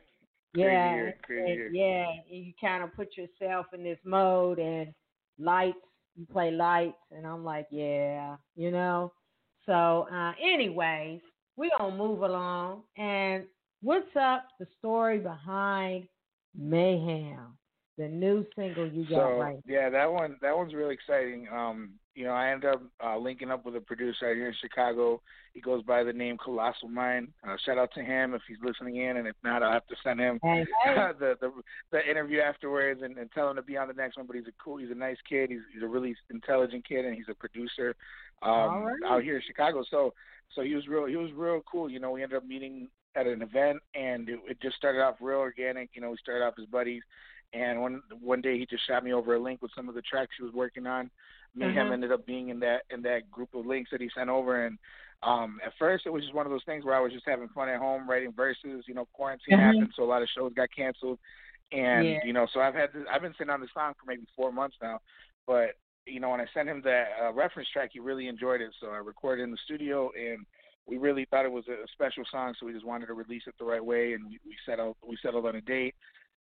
yeah, 0.56 0.96
year, 0.96 1.16
and, 1.30 1.76
yeah. 1.76 2.08
And 2.32 2.46
you 2.46 2.54
kind 2.60 2.84
of 2.84 2.96
put 2.96 3.10
yourself 3.16 3.68
in 3.74 3.84
this 3.84 4.00
mode, 4.04 4.58
and 4.58 4.92
lights. 5.38 5.78
You 6.16 6.26
play 6.26 6.50
lights, 6.50 6.98
and 7.12 7.28
I'm 7.28 7.46
like, 7.46 7.68
yeah, 7.70 8.38
you 8.56 8.72
know. 8.72 9.14
So, 9.68 10.08
uh, 10.12 10.32
anyways, 10.42 11.20
we're 11.58 11.72
going 11.78 11.92
to 11.92 11.98
move 11.98 12.22
along. 12.22 12.84
And 12.98 13.46
what's 13.82 14.16
up 14.16 14.48
the 14.60 14.68
story 14.80 15.20
behind 15.20 16.08
Mayhem? 16.56 17.58
The 17.98 18.08
new 18.08 18.46
single 18.56 18.88
you 18.88 19.10
got 19.10 19.16
so, 19.16 19.40
right. 19.40 19.58
Yeah, 19.66 19.90
that 19.90 20.12
one 20.12 20.38
that 20.44 20.56
one's 20.56 20.76
really 20.76 20.94
exciting. 20.94 21.48
Um, 21.52 21.94
you 22.14 22.26
know, 22.26 22.32
I 22.32 22.52
ended 22.52 22.70
up 22.70 22.84
uh, 23.04 23.18
linking 23.18 23.50
up 23.50 23.66
with 23.66 23.76
a 23.76 23.82
producer 23.82 24.36
here 24.36 24.48
in 24.48 24.54
Chicago. 24.62 25.20
He 25.54 25.62
goes 25.62 25.82
by 25.82 26.04
the 26.04 26.14
name 26.14 26.38
Colossal 26.38 26.90
Mind. 26.90 27.30
Uh, 27.48 27.56
shout 27.66 27.80
out 27.80 27.90
to 27.96 28.04
him 28.04 28.36
if 28.36 28.44
he's 28.48 28.58
listening 28.64 28.98
in, 28.98 29.18
and 29.18 29.28
if 29.28 29.36
not, 29.44 29.64
I'll 29.64 29.72
have 29.72 29.88
to 29.88 29.96
send 30.04 30.20
him 30.20 30.40
hey, 30.44 30.64
hey. 30.84 30.96
the, 31.20 31.38
the 31.42 31.52
the 31.92 32.08
interview 32.08 32.40
afterwards 32.40 33.02
and, 33.04 33.18
and 33.18 33.32
tell 33.32 33.50
him 33.50 33.56
to 33.56 33.64
be 33.64 33.78
on 33.78 33.88
the 33.88 33.96
next 33.96 34.18
one. 34.18 34.28
But 34.28 34.36
he's 34.36 34.48
a 34.48 34.64
cool, 34.64 34.78
he's 34.78 34.92
a 34.92 34.96
nice 34.96 35.18
kid. 35.28 35.50
He's 35.50 35.62
he's 35.74 35.82
a 35.82 35.88
really 35.88 36.16
intelligent 36.30 36.88
kid, 36.88 37.04
and 37.04 37.16
he's 37.16 37.30
a 37.32 37.34
producer 37.34 37.96
um, 38.44 38.84
right. 38.84 38.96
out 39.08 39.24
here 39.24 39.38
in 39.38 39.42
Chicago. 39.48 39.84
So 39.90 40.14
so 40.54 40.62
he 40.62 40.76
was 40.76 40.88
real. 40.88 41.06
He 41.06 41.16
was 41.16 41.32
real 41.34 41.62
cool. 41.70 41.90
You 41.90 42.00
know, 42.00 42.12
we 42.12 42.24
ended 42.24 42.38
up 42.38 42.46
meeting 42.46 42.90
at 43.16 43.28
an 43.28 43.42
event, 43.42 43.80
and 43.96 44.30
it, 44.30 44.40
it 44.48 44.62
just 44.62 44.76
started 44.76 45.02
off 45.02 45.16
real 45.20 45.40
organic. 45.40 45.90
You 45.94 46.02
know, 46.02 46.12
we 46.12 46.18
started 46.18 46.46
off 46.46 46.54
as 46.60 46.66
buddies, 46.66 47.02
and 47.54 47.82
one 47.82 48.02
one 48.22 48.42
day 48.42 48.58
he 48.58 48.66
just 48.66 48.86
shot 48.88 49.04
me 49.04 49.14
over 49.14 49.36
a 49.36 49.40
link 49.42 49.62
with 49.62 49.72
some 49.76 49.90
of 49.90 49.96
the 49.96 50.02
tracks 50.02 50.36
he 50.38 50.44
was 50.44 50.54
working 50.54 50.86
on. 50.88 51.10
Me 51.56 51.66
and 51.66 51.76
him 51.76 51.88
Mhm. 51.88 51.94
ended 51.94 52.12
up 52.12 52.26
being 52.26 52.50
in 52.50 52.60
that 52.60 52.82
in 52.92 53.02
that 53.04 53.30
group 53.32 53.54
of 53.56 53.66
links 53.66 53.90
that 53.92 54.02
he 54.02 54.10
sent 54.16 54.30
over, 54.30 54.66
and 54.66 54.78
um 55.24 55.60
at 55.66 55.74
first 55.80 56.06
it 56.06 56.12
was 56.12 56.22
just 56.22 56.36
one 56.36 56.46
of 56.46 56.52
those 56.52 56.64
things 56.66 56.86
where 56.86 56.94
I 56.94 57.00
was 57.00 57.12
just 57.12 57.26
having 57.26 57.48
fun 57.50 57.70
at 57.70 57.80
home 57.80 58.08
writing 58.08 58.32
verses. 58.32 58.84
You 58.88 58.94
know, 58.94 59.08
quarantine 59.14 59.58
Mhm. 59.58 59.64
happened, 59.64 59.94
so 59.96 60.04
a 60.04 60.06
lot 60.06 60.22
of 60.22 60.30
shows 60.30 60.54
got 60.54 60.70
canceled, 60.76 61.18
and 61.72 62.06
Yeah. 62.06 62.24
you 62.24 62.34
know, 62.34 62.46
so 62.54 62.60
I've 62.60 62.76
had 62.76 62.94
this, 62.94 63.04
I've 63.12 63.22
been 63.22 63.34
sitting 63.38 63.50
on 63.50 63.62
this 63.62 63.72
song 63.74 63.94
for 63.94 64.06
maybe 64.06 64.28
four 64.36 64.52
months 64.52 64.78
now, 64.82 65.00
but 65.48 65.72
you 66.08 66.20
know, 66.20 66.30
when 66.30 66.42
I 66.42 66.46
sent 66.54 66.70
him 66.70 66.82
that 66.86 67.08
uh, 67.22 67.34
reference 67.34 67.70
track, 67.70 67.92
he 67.94 68.00
really 68.00 68.28
enjoyed 68.28 68.62
it. 68.62 68.72
So 68.82 68.88
I 68.88 68.98
recorded 68.98 69.44
in 69.44 69.52
the 69.52 69.58
studio, 69.66 70.12
and 70.18 70.46
we 70.86 70.98
really 70.98 71.26
thought 71.30 71.46
it 71.46 71.52
was 71.52 71.68
a 71.68 71.88
special 71.92 72.24
song. 72.32 72.54
So 72.60 72.66
we 72.66 72.74
just 72.74 72.86
wanted 72.86 73.08
to 73.08 73.14
release 73.14 73.44
it 73.48 73.56
the 73.60 73.66
right 73.66 73.84
way, 73.84 74.14
and 74.14 74.26
we, 74.26 74.40
we 74.46 74.56
settled 74.66 74.96
we 75.08 75.18
settled 75.22 75.46
on 75.46 75.56
a 75.56 75.62
date, 75.62 75.96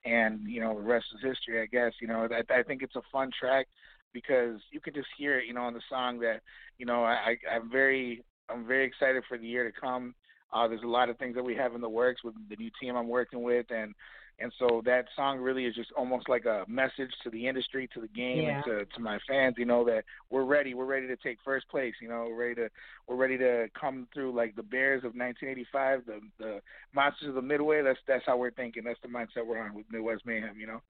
and 0.05 0.41
you 0.49 0.61
know, 0.61 0.75
the 0.75 0.81
rest 0.81 1.07
is 1.15 1.23
history, 1.23 1.61
I 1.61 1.67
guess. 1.67 1.93
You 2.01 2.09
know, 2.09 2.29
I, 2.31 2.55
I 2.55 2.63
think 2.63 2.83
it's 2.83 2.97
a 2.97 3.03
fun 3.13 3.31
track 3.39 3.67
because 4.13 4.61
you 4.71 4.81
can 4.81 4.95
just 4.95 5.09
hear 5.19 5.39
it, 5.39 5.47
you 5.47 5.53
know, 5.53 5.63
on 5.63 5.75
the 5.75 5.83
song 5.91 6.19
that 6.21 6.41
you 6.79 6.87
know 6.87 7.05
I, 7.05 7.37
I 7.51 7.57
I'm 7.57 7.71
very 7.71 8.25
I'm 8.49 8.67
very 8.67 8.87
excited 8.87 9.25
for 9.29 9.37
the 9.39 9.47
year 9.47 9.71
to 9.71 9.81
come. 9.81 10.15
Uh, 10.53 10.69
there's 10.69 10.85
a 10.85 10.89
lot 10.89 11.11
of 11.11 11.19
things 11.19 11.35
that 11.35 11.45
we 11.45 11.57
have 11.57 11.75
in 11.75 11.81
the 11.81 11.89
works 11.89 12.23
with 12.23 12.35
the 12.49 12.57
new 12.57 12.71
team 12.81 12.97
I'm 12.97 13.09
working 13.09 13.43
with, 13.43 13.67
and 13.71 13.95
and 14.39 14.53
so 14.59 14.83
that 14.85 15.07
song 15.17 15.39
really 15.39 15.65
is 15.65 15.75
just 15.75 15.91
almost 15.97 16.29
like 16.29 16.45
a 16.45 16.65
message 16.69 17.11
to 17.25 17.31
the 17.31 17.47
industry, 17.47 17.89
to 17.95 18.01
the 18.01 18.09
game, 18.09 18.43
Yeah. 18.43 18.57
and 18.57 18.65
to 18.67 18.85
to 18.95 19.01
my 19.01 19.19
fans. 19.27 19.55
You 19.59 19.65
know 19.65 19.85
that 19.87 20.05
we're 20.31 20.45
ready. 20.45 20.75
We're 20.75 20.85
ready 20.85 21.07
to 21.07 21.17
take 21.17 21.39
first 21.45 21.69
place. 21.69 21.95
You 22.03 22.09
know, 22.09 22.27
we're 22.29 22.37
ready 22.49 22.55
to 22.57 22.69
we're 23.09 23.17
ready 23.17 23.39
to 23.39 23.69
come 23.79 24.07
through 24.13 24.33
like 24.35 24.55
the 24.57 24.63
Bears 24.63 24.99
of 25.05 25.15
1985, 25.15 26.03
the 26.07 26.21
the 26.39 26.61
Monsters 26.95 27.29
of 27.31 27.35
the 27.35 27.43
Midway. 27.43 27.83
That's 27.83 27.99
that's 28.07 28.25
how 28.27 28.37
we're 28.37 28.51
thinking. 28.51 28.85
That's 28.85 29.01
the 29.03 29.09
mindset 29.09 29.47
we're 29.47 29.59
on 29.61 29.75
with 29.75 29.87
Midwest 29.91 30.27
Mayhem. 30.27 30.59
You 30.59 30.67
know, 30.67 30.83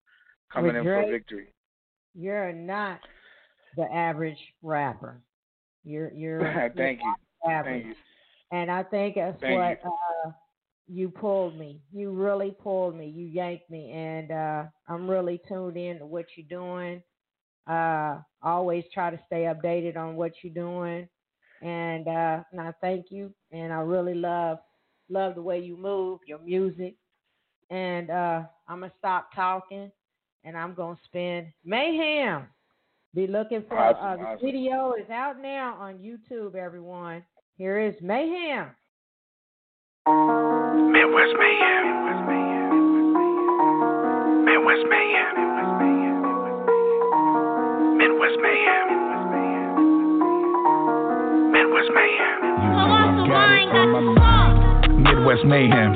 coming 0.52 0.74
in 0.74 0.82
for 0.84 1.06
victory. 1.10 1.52
You're 2.14 2.52
not 2.52 3.00
the 3.76 3.84
average 3.92 4.38
rapper. 4.62 5.20
You're 5.84 6.12
you're 6.12 6.40
Thank 6.76 7.00
you. 7.00 7.14
average. 7.50 7.82
Thank 7.84 7.86
you. 7.86 7.94
And 8.52 8.70
I 8.70 8.82
think 8.82 9.16
that's 9.16 9.40
Thank 9.40 9.58
what 9.58 9.80
uh 9.84 10.30
you 10.88 11.08
pulled 11.08 11.58
me. 11.58 11.80
You 11.92 12.10
really 12.12 12.54
pulled 12.62 12.94
me. 12.96 13.06
You 13.06 13.26
yanked 13.26 13.68
me 13.70 13.90
and 13.92 14.30
uh 14.30 14.64
I'm 14.88 15.08
really 15.10 15.40
tuned 15.48 15.76
in 15.76 15.98
to 15.98 16.06
what 16.06 16.26
you're 16.36 16.46
doing. 16.48 17.02
Uh 17.68 18.20
always 18.42 18.84
try 18.94 19.10
to 19.10 19.18
stay 19.26 19.42
updated 19.52 19.96
on 19.96 20.16
what 20.16 20.32
you're 20.42 20.54
doing. 20.54 21.08
And 21.62 22.06
uh 22.06 22.42
and 22.52 22.60
I 22.60 22.72
thank 22.80 23.06
you 23.10 23.32
and 23.52 23.72
I 23.72 23.80
really 23.80 24.14
love 24.14 24.58
love 25.08 25.34
the 25.34 25.42
way 25.42 25.58
you 25.60 25.76
move, 25.76 26.20
your 26.26 26.38
music. 26.38 26.94
And 27.70 28.10
uh 28.10 28.42
I'm 28.68 28.80
gonna 28.80 28.92
stop 28.98 29.30
talking 29.34 29.90
and 30.44 30.56
I'm 30.56 30.74
gonna 30.74 30.98
spin 31.04 31.52
mayhem. 31.64 32.46
Be 33.14 33.26
looking 33.26 33.64
for 33.68 33.78
Awesome, 33.78 34.04
uh, 34.04 34.16
the 34.16 34.22
awesome. 34.22 34.46
video 34.46 34.92
is 34.92 35.08
out 35.10 35.40
now 35.40 35.74
on 35.80 35.94
YouTube, 35.98 36.54
everyone. 36.54 37.24
Here 37.56 37.78
is 37.78 37.94
Mayhem. 38.02 38.70
Midwest 40.76 41.34
Mayhem. 41.40 41.84
Midwest 44.44 44.84
Mayhem. 44.92 45.32
Midwest 47.96 48.36
Mayhem. 48.36 48.36
West 48.36 48.38
Mayhem, 48.42 48.86
Mid 49.00 49.28
May. 49.32 49.52
Midwest 51.52 51.90
Mayhem. 51.92 52.20
Midwest 55.00 55.44
Mayhem. 55.44 55.90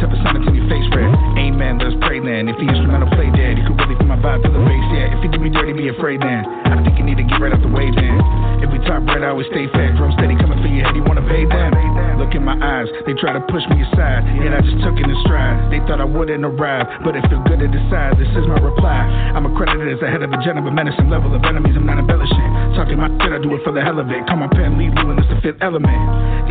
Tough 0.00 0.12
as 0.12 0.20
something 0.24 0.44
to 0.48 0.52
your 0.52 0.68
face 0.68 0.88
red. 0.96 1.12
Amen, 1.36 1.78
let's 1.78 1.96
pray 2.00 2.20
then. 2.20 2.48
If 2.48 2.56
the 2.56 2.64
instrumental 2.68 3.08
play 3.12 3.28
dead, 3.36 3.56
you 3.56 3.64
could 3.68 3.76
really 3.80 3.96
feel 3.96 4.08
my 4.08 4.16
vibe 4.16 4.42
to 4.44 4.48
the 4.48 4.60
bass, 4.60 4.86
yeah. 4.96 5.16
If 5.16 5.24
you 5.24 5.30
do 5.30 5.38
me 5.38 5.50
dirty, 5.50 5.72
be 5.72 5.88
afraid 5.88 6.20
then. 6.20 6.44
I 6.44 6.82
think 6.84 6.98
you 6.98 7.04
need 7.04 7.16
to 7.16 7.24
get 7.24 7.40
right 7.40 7.52
out 7.52 7.60
the 7.60 7.68
way 7.68 7.92
then. 7.92 8.20
If 8.64 8.72
we 8.72 8.78
talk 8.84 9.04
bread, 9.04 9.22
I 9.22 9.30
always 9.32 9.46
stay 9.52 9.68
fat. 9.72 9.96
Drum 9.96 10.12
steady 10.16 10.36
coming 10.36 10.60
for 10.60 10.68
your 10.68 10.84
head, 10.84 10.96
you 10.96 11.04
wanna 11.04 11.24
pay 11.28 11.44
them. 11.44 12.09
Look 12.20 12.36
in 12.36 12.44
my 12.44 12.52
eyes, 12.60 12.84
they 13.08 13.16
try 13.16 13.32
to 13.32 13.40
push 13.48 13.64
me 13.72 13.80
aside, 13.80 14.28
yet 14.44 14.52
I 14.52 14.60
just 14.60 14.76
took 14.84 14.92
it 15.00 15.08
in 15.08 15.16
stride. 15.24 15.72
They 15.72 15.80
thought 15.88 16.04
I 16.04 16.06
wouldn't 16.06 16.44
arrive, 16.44 16.84
but 17.00 17.16
it 17.16 17.24
feel 17.32 17.40
good 17.48 17.64
to 17.64 17.68
decide. 17.72 18.20
This 18.20 18.28
is 18.36 18.44
my 18.44 18.60
reply. 18.60 19.08
I'm 19.32 19.48
accredited 19.48 19.88
as 19.88 20.04
the 20.04 20.12
head 20.12 20.20
of 20.20 20.28
a 20.28 20.36
gentleman, 20.44 20.76
menacing 20.76 21.08
level 21.08 21.32
of 21.32 21.40
enemies. 21.48 21.72
I'm 21.80 21.88
not 21.88 21.96
embellishing. 21.96 22.76
Talking 22.76 23.00
my 23.00 23.08
shit, 23.24 23.32
I 23.32 23.40
do 23.40 23.48
it 23.56 23.64
for 23.64 23.72
the 23.72 23.80
hell 23.80 23.96
of 23.96 24.12
it. 24.12 24.20
Call 24.28 24.36
my 24.36 24.52
pen, 24.52 24.76
lead 24.76 24.92
you, 24.92 25.06
and 25.08 25.16
it's 25.16 25.32
the 25.32 25.40
fifth 25.40 25.64
element. 25.64 25.96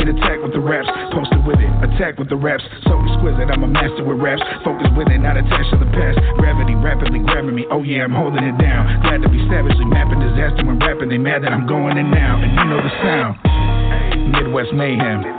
Get 0.02 0.10
attacked 0.10 0.42
with 0.42 0.58
the 0.58 0.60
raps, 0.60 0.90
posted 1.14 1.46
with 1.46 1.62
it. 1.62 1.70
Attack 1.86 2.18
with 2.18 2.34
the 2.34 2.40
raps, 2.42 2.66
so 2.90 2.98
exquisite. 3.06 3.54
I'm 3.54 3.62
a 3.62 3.70
master 3.70 4.02
with 4.02 4.18
raps, 4.18 4.42
focused 4.66 4.98
with 4.98 5.14
it, 5.14 5.22
not 5.22 5.38
attached 5.38 5.70
to 5.70 5.78
the 5.78 5.92
past. 5.94 6.18
Gravity 6.42 6.74
rapidly 6.74 7.22
grabbing 7.30 7.54
me. 7.54 7.70
Oh 7.70 7.86
yeah, 7.86 8.10
I'm 8.10 8.18
holding 8.18 8.42
it 8.42 8.58
down. 8.58 9.06
Glad 9.06 9.22
to 9.22 9.30
be 9.30 9.38
savagely 9.46 9.86
mapping 9.86 10.18
disaster 10.18 10.66
when 10.66 10.82
rapping. 10.82 11.14
They 11.14 11.22
mad 11.22 11.46
that 11.46 11.54
I'm 11.54 11.70
going 11.70 12.02
in 12.02 12.10
now, 12.10 12.42
and 12.42 12.58
you 12.58 12.66
know 12.74 12.82
the 12.82 12.94
sound. 13.06 13.38
Midwest 14.34 14.74
mayhem. 14.74 15.39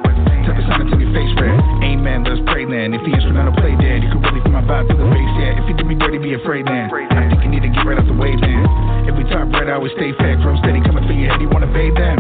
Tough 0.51 0.59
as 0.59 0.67
something 0.67 0.91
to 0.91 0.99
your 0.99 1.15
face 1.15 1.31
red. 1.39 1.55
Amen, 1.87 2.27
let's 2.27 2.43
pray 2.51 2.67
then. 2.67 2.91
If 2.91 3.07
the 3.07 3.15
instrumental 3.15 3.55
play 3.55 3.79
dead, 3.79 4.03
you 4.03 4.11
can 4.11 4.19
really 4.19 4.43
feel 4.43 4.51
my 4.51 4.67
vibe 4.67 4.91
to 4.91 4.99
the 4.99 5.07
bass, 5.07 5.31
yeah. 5.39 5.63
If 5.63 5.71
you 5.71 5.79
do 5.79 5.87
me 5.87 5.95
dirty, 5.95 6.19
be 6.19 6.35
afraid 6.35 6.67
then. 6.67 6.91
I 6.91 7.31
think 7.31 7.47
you 7.47 7.51
need 7.55 7.63
to 7.63 7.71
get 7.71 7.87
right 7.87 7.95
out 7.95 8.03
the 8.11 8.19
way 8.19 8.35
then. 8.35 8.67
If 9.07 9.15
we 9.15 9.23
talk 9.31 9.47
bread, 9.55 9.71
I 9.71 9.79
always 9.79 9.95
stay 9.95 10.11
fat. 10.19 10.43
Drum 10.43 10.59
steady 10.59 10.83
coming 10.83 11.07
for 11.07 11.15
your 11.15 11.31
head, 11.31 11.39
you 11.39 11.47
wanna 11.55 11.71
pay 11.71 11.95
them. 11.95 12.19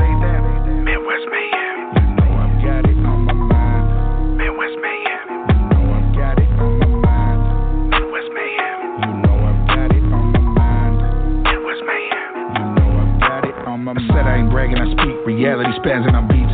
Midwest 0.86 1.26
Mayhem. 1.26 1.90
You 1.90 2.06
know 2.22 2.30
I've 2.38 2.54
got 2.62 2.86
it 2.86 3.02
on 3.02 3.18
my 3.26 3.34
mind. 3.34 4.38
Midwest 4.38 4.78
Mayhem. 4.78 5.26
You 5.50 5.58
know 5.74 5.90
I've 5.90 6.14
got 6.14 6.38
it 6.38 6.50
on 6.54 6.70
my 6.78 6.86
mind. 7.02 7.38
Midwest 7.90 8.30
Mayhem. 8.30 8.78
You 9.10 9.10
know 9.26 9.42
I've 9.42 9.62
got 9.74 9.90
it 9.90 10.06
on 10.06 10.26
my 10.30 10.42
mind. 10.54 10.94
Midwest 11.50 11.82
Mayhem. 11.82 12.30
You 12.46 12.66
know 12.78 12.94
I've 12.94 13.18
got 13.26 13.42
it 13.42 13.58
on 13.66 13.82
my 13.82 13.90
mind. 13.90 14.06
I 14.06 14.14
said 14.14 14.22
I 14.22 14.38
ain't 14.38 14.54
bragging, 14.54 14.78
I 14.78 14.86
speak. 14.94 15.18
Reality 15.26 15.74
spazzing 15.82 16.14
on 16.14 16.30
beats. 16.30 16.38
Amateurs 16.38 16.49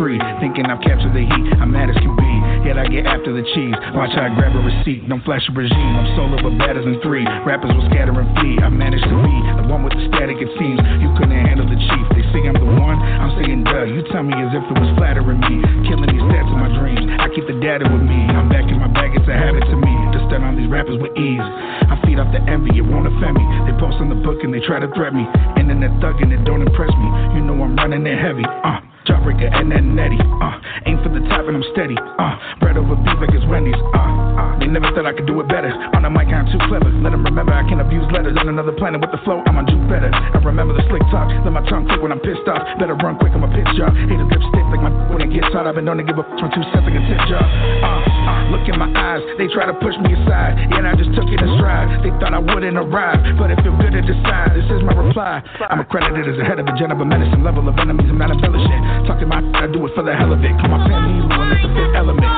free. 0.00 0.16
Thinking 0.40 0.64
I've 0.64 0.80
captured 0.80 1.12
the 1.12 1.28
heat. 1.28 1.46
I'm 1.60 1.68
mad 1.68 1.92
as 1.92 2.00
can 2.00 2.16
be. 2.16 2.32
Yet 2.64 2.80
I 2.80 2.88
get 2.88 3.04
after 3.04 3.36
the 3.36 3.44
cheese. 3.52 3.76
Watch 3.92 4.16
how 4.16 4.24
I 4.24 4.32
grab 4.32 4.56
a 4.56 4.64
receipt. 4.64 5.04
Don't 5.04 5.20
flash 5.28 5.44
a 5.44 5.52
regime. 5.52 5.76
I'm 6.00 6.08
solo 6.16 6.40
but 6.40 6.56
better 6.56 6.80
than 6.80 6.96
three. 7.04 7.28
Rappers 7.44 7.68
will 7.76 7.84
scatter 7.92 8.16
and 8.16 8.28
flee. 8.40 8.56
I 8.64 8.72
managed 8.72 9.04
to 9.04 9.16
be 9.20 9.36
the 9.60 9.68
one 9.68 9.84
with 9.84 9.92
the 9.92 10.08
static. 10.08 10.40
It 10.40 10.48
seems 10.56 10.80
you 11.04 11.12
couldn't 11.20 11.36
handle 11.36 11.68
the 11.68 11.76
chief. 11.76 12.04
They 12.16 12.24
say 12.32 12.40
I'm 12.48 12.56
the 12.56 12.72
one. 12.80 12.96
I'm 12.96 13.36
saying 13.44 13.68
duh. 13.68 13.84
You 13.92 14.00
tell 14.08 14.24
me 14.24 14.32
as 14.40 14.56
if 14.56 14.64
it 14.64 14.76
was 14.80 14.90
flattering 14.96 15.40
me. 15.44 15.60
Killing 15.84 16.08
these 16.08 16.24
stats 16.32 16.48
in 16.48 16.56
my 16.56 16.72
dreams. 16.80 17.04
I 17.20 17.28
keep 17.36 17.44
the 17.44 17.60
data 17.60 17.84
with 17.84 18.04
me. 18.04 18.20
I'm 18.32 18.48
back 18.48 18.64
in 18.64 18.80
my 18.80 18.88
bag. 18.88 19.12
It's 19.12 19.28
a 19.28 19.36
habit 19.36 19.68
to 19.68 19.76
me 19.76 19.92
to 20.16 20.18
stun 20.32 20.40
on 20.40 20.56
these 20.56 20.72
rappers 20.72 20.96
with 20.96 21.12
ease. 21.20 21.44
I 21.44 22.00
feed 22.08 22.16
off 22.16 22.32
the 22.32 22.40
envy. 22.48 22.80
It 22.80 22.86
won't 22.88 23.04
offend 23.04 23.36
me. 23.36 23.44
They 23.68 23.76
post 23.76 24.00
on 24.00 24.08
the 24.08 24.20
book 24.24 24.40
and 24.40 24.52
they 24.52 24.64
try 24.64 24.80
to 24.80 24.88
threat 24.96 25.12
me. 25.12 25.28
Internet 25.60 26.00
thugging. 26.00 26.32
It 26.32 26.44
don't 26.48 26.64
impress 26.64 26.92
me. 26.96 27.08
You 27.36 27.44
know 27.44 27.56
I'm 27.60 27.76
running 27.76 28.04
it 28.08 28.16
heavy. 28.16 28.48
Uh. 28.64 28.89
And 29.20 29.68
then 29.70 29.94
Nettie. 29.94 30.16
Uh, 30.16 30.56
aim 30.88 30.96
for 31.04 31.12
the 31.12 31.20
top 31.28 31.44
and 31.44 31.60
I'm 31.60 31.66
steady. 31.76 31.94
Uh, 31.96 32.34
bread 32.58 32.80
over 32.80 32.96
beef 32.96 33.20
like 33.20 33.36
it's 33.36 33.44
Wendy's. 33.44 33.76
Uh, 33.92 34.00
uh, 34.00 34.58
they 34.58 34.66
never 34.66 34.88
thought 34.96 35.04
I 35.04 35.12
could 35.12 35.28
do 35.28 35.36
it 35.44 35.48
better. 35.48 35.68
On 35.92 36.02
the 36.02 36.10
mic, 36.10 36.32
I'm 36.32 36.48
too 36.48 36.60
clever. 36.68 36.88
Let 37.04 37.12
them 37.12 37.24
remember 37.24 37.52
I 37.52 37.62
can 37.68 37.80
abuse 37.84 38.04
letters 38.10 38.36
on 38.40 38.48
another 38.48 38.72
planet 38.72 39.00
with 39.00 39.12
the 39.12 39.20
flow. 39.22 39.44
I'm 39.44 39.60
on 39.60 39.68
better. 39.90 40.08
I 40.08 40.38
remember 40.40 40.72
the 40.72 40.84
slick 40.88 41.04
talk. 41.12 41.28
Let 41.44 41.52
my 41.52 41.60
tongue 41.68 41.84
click 41.84 42.00
when 42.00 42.14
I'm 42.14 42.22
pissed 42.22 42.46
off. 42.48 42.62
Better 42.80 42.96
run 42.96 43.20
quick, 43.20 43.36
I'm 43.36 43.44
a 43.44 43.50
pitch 43.52 43.68
jar. 43.76 43.92
Hate 43.92 44.22
a 44.22 44.26
lipstick 44.26 44.66
like 44.72 44.80
my 44.80 44.92
when 45.12 45.20
it 45.26 45.34
gets 45.34 45.50
hot. 45.52 45.66
I've 45.66 45.76
been 45.76 45.84
known 45.84 45.98
to 45.98 46.06
give 46.06 46.16
up 46.16 46.26
from 46.40 46.48
two 46.54 46.64
cents 46.72 46.86
like 46.86 46.96
a 46.96 47.02
tip 47.04 47.20
jar. 47.28 47.42
Uh, 47.42 47.86
uh, 47.90 48.54
look 48.54 48.64
in 48.70 48.78
my 48.78 48.88
eyes. 48.94 49.20
They 49.36 49.50
try 49.52 49.66
to 49.66 49.76
push 49.82 49.98
me 50.00 50.16
aside. 50.16 50.56
Yeah, 50.70 50.80
and 50.80 50.86
I 50.88 50.94
just 50.94 51.12
took 51.12 51.28
it 51.28 51.42
in 51.42 51.50
stride. 51.60 51.90
They 52.00 52.14
thought 52.22 52.32
I 52.32 52.40
wouldn't 52.40 52.78
arrive, 52.78 53.20
but 53.36 53.50
it 53.50 53.58
feel 53.60 53.76
good 53.76 53.92
to 53.92 54.02
decide. 54.02 54.54
This 54.56 54.70
is 54.70 54.80
my 54.86 54.94
reply. 54.94 55.42
I'm 55.68 55.82
accredited 55.82 56.30
as 56.30 56.38
a 56.38 56.46
head 56.46 56.62
of 56.62 56.66
a 56.70 56.74
gentleman 56.78 57.10
medicine. 57.10 57.42
Level 57.42 57.66
of 57.66 57.74
enemies, 57.76 58.08
not 58.14 58.30
embellishing. 58.30 58.82
Talking 59.10 59.26
my 59.26 59.42
I 59.58 59.66
do 59.66 59.84
it 59.86 59.94
for 59.96 60.04
the 60.04 60.14
hell 60.14 60.32
of 60.32 60.38
it. 60.38 60.54
Come 60.62 60.70
on, 60.70 60.86
family, 60.88 61.18
and 61.18 61.50
it's 61.50 61.66
the 61.66 61.68
fifth 61.74 61.98
element. 61.98 62.30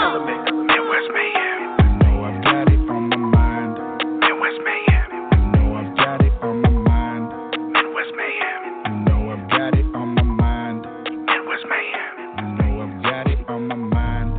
Midwest 0.72 1.12
Mayhem. 1.12 1.76
You 1.76 2.00
know 2.00 2.24
I've 2.24 2.40
got 2.40 2.64
it 2.72 2.80
on 2.88 3.12
my 3.12 3.16
mind. 3.20 3.76
Midwest 4.24 4.56
Mayhem. 4.64 5.12
You 5.12 5.52
know 5.52 5.76
I've 5.76 5.92
got 6.00 6.24
it 6.24 6.32
on 6.40 6.64
my 6.64 6.72
mind. 6.72 7.28
Midwest 7.76 8.16
Mayhem. 8.16 8.88
You 8.88 9.04
know 9.04 9.20
I've 9.36 9.44
got 9.52 9.76
it 9.76 9.84
on 9.92 10.16
my 10.16 10.24
mind. 10.24 10.88
Midwest 11.28 11.68
Mayhem. 11.68 12.40
You 12.40 12.56
know 12.56 12.80
I've 12.80 12.96
got 13.04 13.28
it 13.28 13.44
on 13.50 13.68
my 13.68 13.76
mind. 13.76 14.32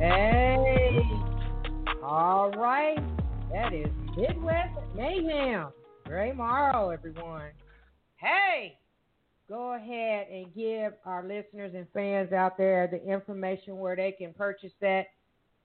Hey, 0.00 1.04
all 2.02 2.50
right. 2.56 2.96
That 3.52 3.74
is 3.74 3.92
Midwest 4.16 4.72
Mayhem. 4.96 5.68
Dre 6.12 6.30
Marro, 6.30 6.92
everyone. 6.92 7.52
Hey, 8.16 8.76
go 9.48 9.72
ahead 9.72 10.26
and 10.30 10.54
give 10.54 10.92
our 11.06 11.22
listeners 11.22 11.72
and 11.74 11.86
fans 11.94 12.34
out 12.34 12.58
there 12.58 12.86
the 12.86 13.02
information 13.02 13.78
where 13.78 13.96
they 13.96 14.12
can 14.12 14.34
purchase 14.34 14.72
that 14.82 15.06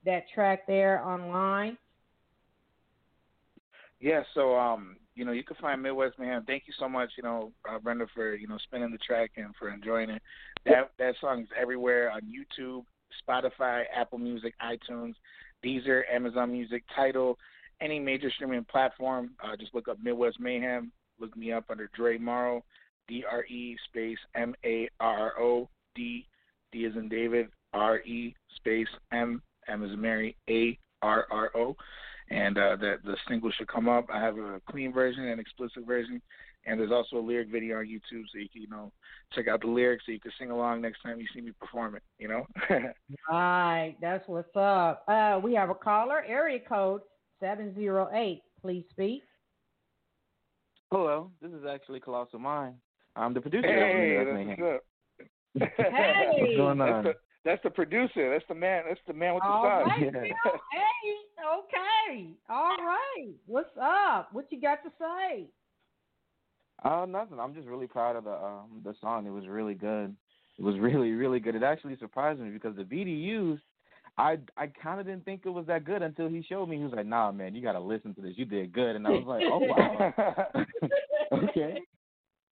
that 0.05 0.23
track 0.33 0.65
there 0.65 1.05
online. 1.05 1.77
Yeah, 3.99 4.23
so 4.33 4.55
um, 4.55 4.95
you 5.15 5.25
know, 5.25 5.33
you 5.33 5.43
can 5.43 5.57
find 5.59 5.83
Midwest 5.83 6.17
Mayhem. 6.17 6.45
Thank 6.47 6.63
you 6.65 6.73
so 6.79 6.87
much, 6.87 7.09
you 7.17 7.23
know, 7.23 7.51
uh, 7.69 7.77
Brenda, 7.79 8.05
for 8.15 8.33
you 8.33 8.47
know 8.47 8.57
spinning 8.63 8.91
the 8.91 8.99
track 8.99 9.31
and 9.35 9.53
for 9.59 9.67
enjoying 9.67 10.09
it. 10.09 10.21
That 10.63 10.91
that 10.97 11.15
song 11.19 11.41
is 11.41 11.49
everywhere 11.59 12.09
on 12.09 12.21
YouTube, 12.21 12.85
Spotify, 13.27 13.83
Apple 13.93 14.19
Music, 14.19 14.53
iTunes, 14.65 15.15
Deezer, 15.61 16.03
Amazon 16.09 16.53
Music, 16.53 16.85
Tidal, 16.95 17.37
any 17.81 17.99
major 17.99 18.31
streaming 18.31 18.65
platform. 18.65 19.31
Uh, 19.43 19.55
just 19.55 19.73
look 19.73 19.87
up 19.87 19.97
Midwest 20.01 20.39
Mayhem. 20.39 20.91
Look 21.19 21.35
me 21.35 21.51
up 21.51 21.65
under 21.69 21.89
Dre 21.95 22.17
Marro, 22.17 22.61
D 23.07 23.23
R 23.29 23.43
E 23.45 23.77
space 23.89 24.19
M 24.35 24.55
A 24.65 24.87
R 24.99 25.33
O 25.39 25.69
D 25.95 26.27
D 26.71 26.85
as 26.85 26.95
in 26.95 27.09
David 27.09 27.47
R 27.73 27.99
E 27.99 28.35
space 28.55 28.87
M 29.11 29.41
M 29.67 29.83
in 29.83 29.99
Mary 29.99 30.35
A 30.49 30.77
R 31.01 31.25
R 31.31 31.51
O 31.55 31.75
and 32.29 32.57
uh, 32.57 32.75
that 32.77 32.97
the 33.03 33.15
single 33.27 33.51
should 33.51 33.67
come 33.67 33.87
up. 33.87 34.07
I 34.11 34.19
have 34.19 34.37
a 34.37 34.61
clean 34.69 34.91
version 34.91 35.27
and 35.27 35.39
explicit 35.39 35.85
version, 35.85 36.21
and 36.65 36.79
there's 36.79 36.91
also 36.91 37.17
a 37.17 37.25
lyric 37.25 37.49
video 37.49 37.77
on 37.79 37.85
YouTube, 37.85 38.23
so 38.31 38.39
you 38.39 38.49
can 38.51 38.61
you 38.61 38.67
know 38.69 38.91
check 39.33 39.47
out 39.47 39.61
the 39.61 39.67
lyrics, 39.67 40.03
so 40.05 40.11
you 40.11 40.19
can 40.19 40.31
sing 40.37 40.51
along 40.51 40.81
next 40.81 41.01
time 41.01 41.19
you 41.19 41.27
see 41.33 41.41
me 41.41 41.51
perform 41.59 41.95
it. 41.95 42.03
You 42.19 42.27
know. 42.27 42.47
Right, 43.29 43.95
that's 44.01 44.27
what's 44.27 44.55
up. 44.55 45.03
Uh, 45.07 45.39
we 45.43 45.53
have 45.53 45.69
a 45.69 45.75
caller, 45.75 46.23
area 46.27 46.59
code 46.59 47.01
seven 47.39 47.73
zero 47.75 48.09
eight. 48.13 48.41
Please 48.61 48.83
speak. 48.91 49.23
Hello, 50.91 51.31
this 51.41 51.51
is 51.51 51.65
actually 51.69 51.99
Colossal 51.99 52.39
Mind. 52.39 52.75
I'm 53.15 53.33
the 53.33 53.41
producer 53.41 53.67
of 53.67 53.73
hey, 53.73 54.43
Midwest 54.45 54.83
that's 55.57 55.71
what's 55.77 55.81
up. 55.81 55.85
Hey. 55.85 56.37
What's 56.39 56.57
going 56.57 56.77
That's 56.77 56.91
on? 56.93 57.03
the, 57.03 57.13
that's 57.45 57.63
the 57.63 57.69
producer. 57.69 58.31
That's 58.31 58.45
the 58.47 58.55
man. 58.55 58.83
That's 58.87 58.99
the 59.07 59.13
man 59.13 59.33
with 59.33 59.43
the 59.43 59.49
All 59.49 59.63
sauce. 59.63 59.87
right, 59.87 60.01
Yeah. 60.13 60.51
Hey, 60.71 61.13
okay. 61.57 62.29
All 62.49 62.77
right. 62.77 63.29
What's 63.45 63.75
up? 63.81 64.29
What 64.33 64.45
you 64.51 64.61
got 64.61 64.83
to 64.83 64.89
say? 64.99 65.45
Uh, 66.83 67.05
nothing. 67.07 67.39
I'm 67.39 67.55
just 67.55 67.67
really 67.67 67.87
proud 67.87 68.15
of 68.15 68.25
the 68.25 68.33
um 68.33 68.81
the 68.83 68.93
song. 69.01 69.25
It 69.25 69.31
was 69.31 69.47
really 69.47 69.73
good. 69.73 70.15
It 70.59 70.63
was 70.63 70.75
really 70.79 71.11
really 71.11 71.39
good. 71.39 71.55
It 71.55 71.63
actually 71.63 71.97
surprised 71.97 72.39
me 72.39 72.49
because 72.49 72.75
the 72.75 72.83
beat 72.83 73.07
he 73.07 73.13
used, 73.13 73.63
I 74.17 74.37
I 74.57 74.67
kind 74.67 74.99
of 74.99 75.05
didn't 75.05 75.25
think 75.25 75.41
it 75.45 75.49
was 75.49 75.67
that 75.67 75.85
good 75.85 76.01
until 76.01 76.27
he 76.27 76.43
showed 76.47 76.67
me. 76.67 76.77
He 76.77 76.83
was 76.83 76.93
like, 76.93 77.05
"Nah, 77.05 77.31
man, 77.31 77.53
you 77.53 77.61
got 77.61 77.73
to 77.73 77.79
listen 77.79 78.15
to 78.15 78.21
this. 78.21 78.33
You 78.35 78.45
did 78.45 78.73
good." 78.73 78.95
And 78.95 79.05
I 79.05 79.11
was 79.11 79.25
like, 79.27 79.43
"Oh 79.45 79.59
wow, 79.59 80.53
okay." 81.49 81.81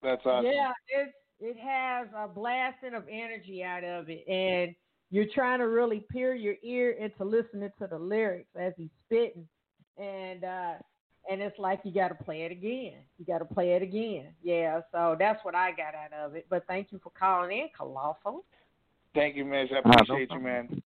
That's 0.03 0.21
awesome. 0.25 0.45
Yeah, 0.45 0.71
it's 0.89 1.13
it 1.39 1.57
has 1.57 2.07
a 2.15 2.27
blasting 2.27 2.93
of 2.93 3.03
energy 3.09 3.63
out 3.63 3.83
of 3.83 4.09
it, 4.09 4.27
and 4.27 4.75
you're 5.09 5.25
trying 5.33 5.59
to 5.59 5.67
really 5.67 6.05
peer 6.11 6.35
your 6.35 6.55
ear 6.63 6.91
into 6.91 7.23
listening 7.23 7.71
to 7.79 7.87
the 7.87 7.97
lyrics 7.97 8.49
as 8.55 8.73
he's 8.77 8.89
spitting, 9.05 9.47
and 9.97 10.43
uh, 10.43 10.73
and 11.29 11.41
it's 11.41 11.57
like 11.57 11.79
you 11.83 11.91
got 11.91 12.09
to 12.09 12.23
play 12.23 12.43
it 12.43 12.51
again. 12.51 12.99
You 13.17 13.25
got 13.25 13.39
to 13.39 13.45
play 13.45 13.73
it 13.73 13.81
again. 13.81 14.33
Yeah, 14.43 14.81
so 14.91 15.15
that's 15.17 15.43
what 15.43 15.55
I 15.55 15.71
got 15.71 15.95
out 15.95 16.13
of 16.13 16.35
it. 16.35 16.45
But 16.49 16.65
thank 16.67 16.91
you 16.91 16.99
for 17.03 17.11
calling 17.17 17.57
in, 17.57 17.69
Colossal. 17.75 18.45
Thank 19.15 19.35
you, 19.35 19.45
Mish. 19.45 19.69
I 19.71 19.75
no 19.75 19.91
appreciate 19.91 20.21
you, 20.21 20.39
problem. 20.39 20.43
man. 20.43 20.83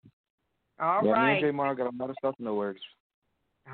All 0.81 1.05
yeah, 1.07 1.25
me 1.27 1.33
and 1.33 1.41
J 1.41 1.51
Mar 1.53 1.75
got 1.75 1.93
a 1.93 1.97
lot 1.97 2.11
of 2.11 2.17
stuff 2.19 2.35
in 2.39 2.45
the 2.45 2.53
works. 2.55 2.81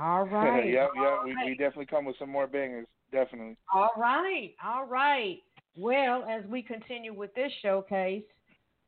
all 0.00 0.24
right, 0.26 0.68
yep, 0.68 0.90
all 0.96 1.02
yep. 1.02 1.12
We, 1.24 1.32
right. 1.34 1.46
we 1.46 1.52
definitely 1.52 1.86
come 1.86 2.04
with 2.04 2.16
some 2.18 2.30
more 2.30 2.46
bangers. 2.46 2.86
Definitely. 3.10 3.56
All 3.74 3.90
right, 3.96 4.54
all 4.64 4.86
right. 4.86 5.38
Well, 5.76 6.24
as 6.28 6.44
we 6.46 6.62
continue 6.62 7.12
with 7.14 7.34
this 7.34 7.52
showcase, 7.62 8.22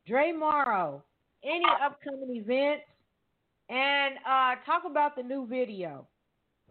Dre 0.07 0.33
Marro, 0.35 1.01
any 1.43 1.63
upcoming 1.83 2.35
events, 2.37 2.83
and 3.69 4.15
uh, 4.27 4.55
talk 4.65 4.83
about 4.89 5.15
the 5.15 5.23
new 5.23 5.47
video. 5.47 6.07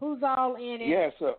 Who's 0.01 0.23
all 0.23 0.57
in 0.57 0.79
it? 0.81 0.89
Yeah, 0.89 1.11
so 1.19 1.37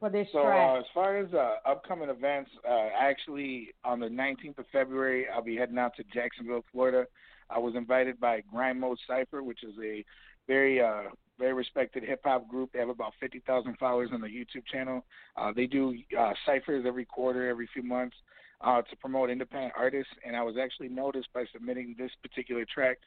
for 0.00 0.10
this 0.10 0.26
So 0.32 0.42
track? 0.42 0.76
uh, 0.76 0.78
as 0.80 0.84
far 0.94 1.16
as 1.18 1.32
uh, 1.32 1.56
upcoming 1.66 2.08
events, 2.10 2.50
uh, 2.68 2.88
actually 2.98 3.68
on 3.84 4.00
the 4.00 4.06
19th 4.06 4.58
of 4.58 4.66
February, 4.72 5.26
I'll 5.34 5.42
be 5.42 5.56
heading 5.56 5.78
out 5.78 5.96
to 5.96 6.04
Jacksonville, 6.12 6.64
Florida. 6.72 7.06
I 7.50 7.58
was 7.58 7.74
invited 7.74 8.20
by 8.20 8.42
Grind 8.50 8.80
Mode 8.80 8.98
Cypher, 9.06 9.42
which 9.42 9.62
is 9.62 9.74
a 9.82 10.04
very 10.46 10.80
uh, 10.80 11.04
very 11.38 11.52
respected 11.52 12.02
hip 12.02 12.20
hop 12.24 12.48
group. 12.48 12.70
They 12.72 12.80
have 12.80 12.88
about 12.88 13.12
50,000 13.20 13.76
followers 13.78 14.10
on 14.12 14.20
their 14.20 14.30
YouTube 14.30 14.66
channel. 14.70 15.04
Uh, 15.36 15.52
they 15.54 15.66
do 15.66 15.96
uh, 16.18 16.32
ciphers 16.44 16.84
every 16.86 17.04
quarter, 17.04 17.48
every 17.48 17.68
few 17.72 17.82
months 17.82 18.16
uh, 18.60 18.82
to 18.82 18.96
promote 18.96 19.30
independent 19.30 19.72
artists. 19.76 20.12
And 20.26 20.34
I 20.36 20.42
was 20.42 20.56
actually 20.60 20.88
noticed 20.88 21.28
by 21.32 21.44
submitting 21.52 21.94
this 21.96 22.10
particular 22.22 22.64
track. 22.72 22.98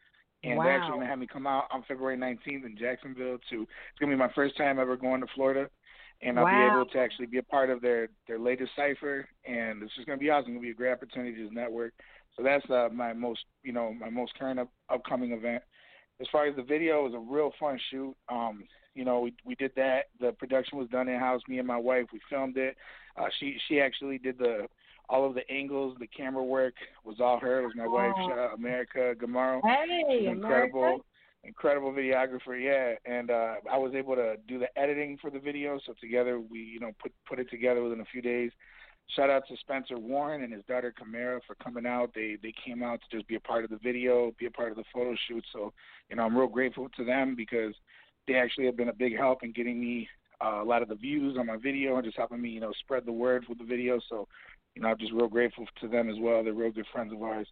And 0.43 0.59
they're 0.59 0.75
actually 0.75 0.91
going 0.93 1.01
to 1.01 1.07
have 1.07 1.19
me 1.19 1.27
come 1.27 1.45
out 1.45 1.65
on 1.71 1.83
February 1.87 2.17
19th 2.17 2.65
in 2.65 2.75
Jacksonville 2.79 3.37
to. 3.49 3.61
It's 3.61 3.99
going 3.99 4.09
to 4.09 4.15
be 4.15 4.19
my 4.19 4.31
first 4.33 4.57
time 4.57 4.79
ever 4.79 4.97
going 4.97 5.21
to 5.21 5.27
Florida 5.35 5.69
and 6.23 6.39
I'll 6.39 6.45
be 6.45 6.75
able 6.75 6.85
to 6.85 6.99
actually 6.99 7.25
be 7.25 7.39
a 7.39 7.43
part 7.43 7.69
of 7.69 7.81
their 7.81 8.09
their 8.27 8.39
latest 8.39 8.71
cipher, 8.75 9.27
and 9.45 9.81
it's 9.81 9.93
just 9.95 10.07
gonna 10.07 10.19
be 10.19 10.29
awesome. 10.29 10.51
It's 10.51 10.57
gonna 10.57 10.61
be 10.61 10.71
a 10.71 10.75
great 10.75 10.91
opportunity 10.91 11.35
to 11.35 11.53
network. 11.53 11.93
So 12.37 12.43
that's 12.43 12.67
uh, 12.69 12.89
my 12.93 13.13
most 13.13 13.41
you 13.63 13.73
know 13.73 13.93
my 13.93 14.09
most 14.09 14.33
current 14.37 14.59
up, 14.59 14.69
upcoming 14.89 15.31
event. 15.31 15.63
As 16.19 16.27
far 16.31 16.45
as 16.45 16.55
the 16.55 16.61
video, 16.63 16.99
it 17.05 17.11
was 17.11 17.13
a 17.15 17.33
real 17.33 17.51
fun 17.59 17.79
shoot. 17.89 18.15
Um, 18.29 18.63
you 18.93 19.03
know, 19.05 19.21
we 19.21 19.33
we 19.45 19.55
did 19.55 19.71
that. 19.75 20.05
The 20.19 20.31
production 20.33 20.77
was 20.77 20.87
done 20.89 21.07
in 21.07 21.19
house. 21.19 21.41
Me 21.47 21.57
and 21.59 21.67
my 21.67 21.77
wife, 21.77 22.05
we 22.13 22.19
filmed 22.29 22.57
it. 22.57 22.75
Uh, 23.17 23.25
she 23.39 23.57
she 23.67 23.79
actually 23.81 24.17
did 24.17 24.37
the 24.37 24.67
all 25.09 25.25
of 25.27 25.33
the 25.35 25.49
angles, 25.51 25.97
the 25.99 26.07
camera 26.07 26.43
work 26.43 26.73
was 27.03 27.19
all 27.19 27.37
her. 27.39 27.59
It 27.61 27.65
was 27.65 27.75
my 27.75 27.87
wife, 27.87 28.13
Oh. 28.17 28.29
shout 28.29 28.39
out 28.39 28.57
America 28.57 29.13
Gamarro. 29.19 29.59
hey, 29.61 30.03
She's 30.09 30.27
America. 30.29 30.31
incredible, 30.31 31.05
incredible 31.43 31.91
videographer. 31.91 32.55
Yeah, 32.61 32.95
and 33.11 33.29
uh, 33.29 33.55
I 33.69 33.77
was 33.77 33.93
able 33.93 34.15
to 34.15 34.35
do 34.47 34.57
the 34.57 34.67
editing 34.79 35.17
for 35.21 35.29
the 35.29 35.39
video. 35.39 35.79
So 35.85 35.93
together 35.99 36.39
we, 36.39 36.59
you 36.59 36.79
know, 36.79 36.91
put 37.01 37.11
put 37.27 37.39
it 37.39 37.49
together 37.49 37.83
within 37.83 37.99
a 38.01 38.05
few 38.05 38.21
days. 38.21 38.51
Shout 39.15 39.29
out 39.29 39.43
to 39.47 39.57
Spencer 39.57 39.97
Warren 39.97 40.43
and 40.43 40.53
his 40.53 40.63
daughter 40.65 40.93
Kamara 40.97 41.41
for 41.45 41.55
coming 41.55 41.85
out. 41.85 42.11
They 42.15 42.37
they 42.41 42.53
came 42.65 42.81
out 42.81 43.01
to 43.01 43.17
just 43.17 43.27
be 43.27 43.35
a 43.35 43.39
part 43.39 43.63
of 43.63 43.69
the 43.69 43.79
video, 43.83 44.31
be 44.39 44.45
a 44.45 44.51
part 44.51 44.71
of 44.71 44.77
the 44.77 44.85
photo 44.93 45.15
shoot. 45.27 45.43
So 45.51 45.73
you 46.09 46.15
know, 46.15 46.23
I'm 46.23 46.37
real 46.37 46.47
grateful 46.47 46.87
to 46.97 47.03
them 47.03 47.35
because 47.35 47.73
they 48.27 48.35
actually 48.35 48.65
have 48.67 48.77
been 48.77 48.89
a 48.89 48.93
big 48.93 49.17
help 49.17 49.43
in 49.43 49.51
getting 49.51 49.79
me 49.79 50.07
uh, 50.43 50.61
a 50.61 50.63
lot 50.63 50.81
of 50.81 50.87
the 50.87 50.95
views 50.95 51.37
on 51.37 51.47
my 51.47 51.57
video 51.57 51.95
and 51.95 52.05
just 52.05 52.17
helping 52.17 52.41
me, 52.41 52.49
you 52.49 52.61
know, 52.61 52.71
spread 52.79 53.05
the 53.05 53.11
word 53.11 53.45
with 53.49 53.57
the 53.57 53.65
video. 53.65 53.99
So 54.09 54.27
you 54.75 54.81
know, 54.81 54.87
I'm 54.87 54.97
just 54.97 55.11
real 55.11 55.27
grateful 55.27 55.65
to 55.81 55.87
them 55.87 56.09
as 56.09 56.15
well. 56.19 56.43
They're 56.43 56.53
real 56.53 56.71
good 56.71 56.87
friends 56.93 57.11
of 57.11 57.21
ours 57.21 57.47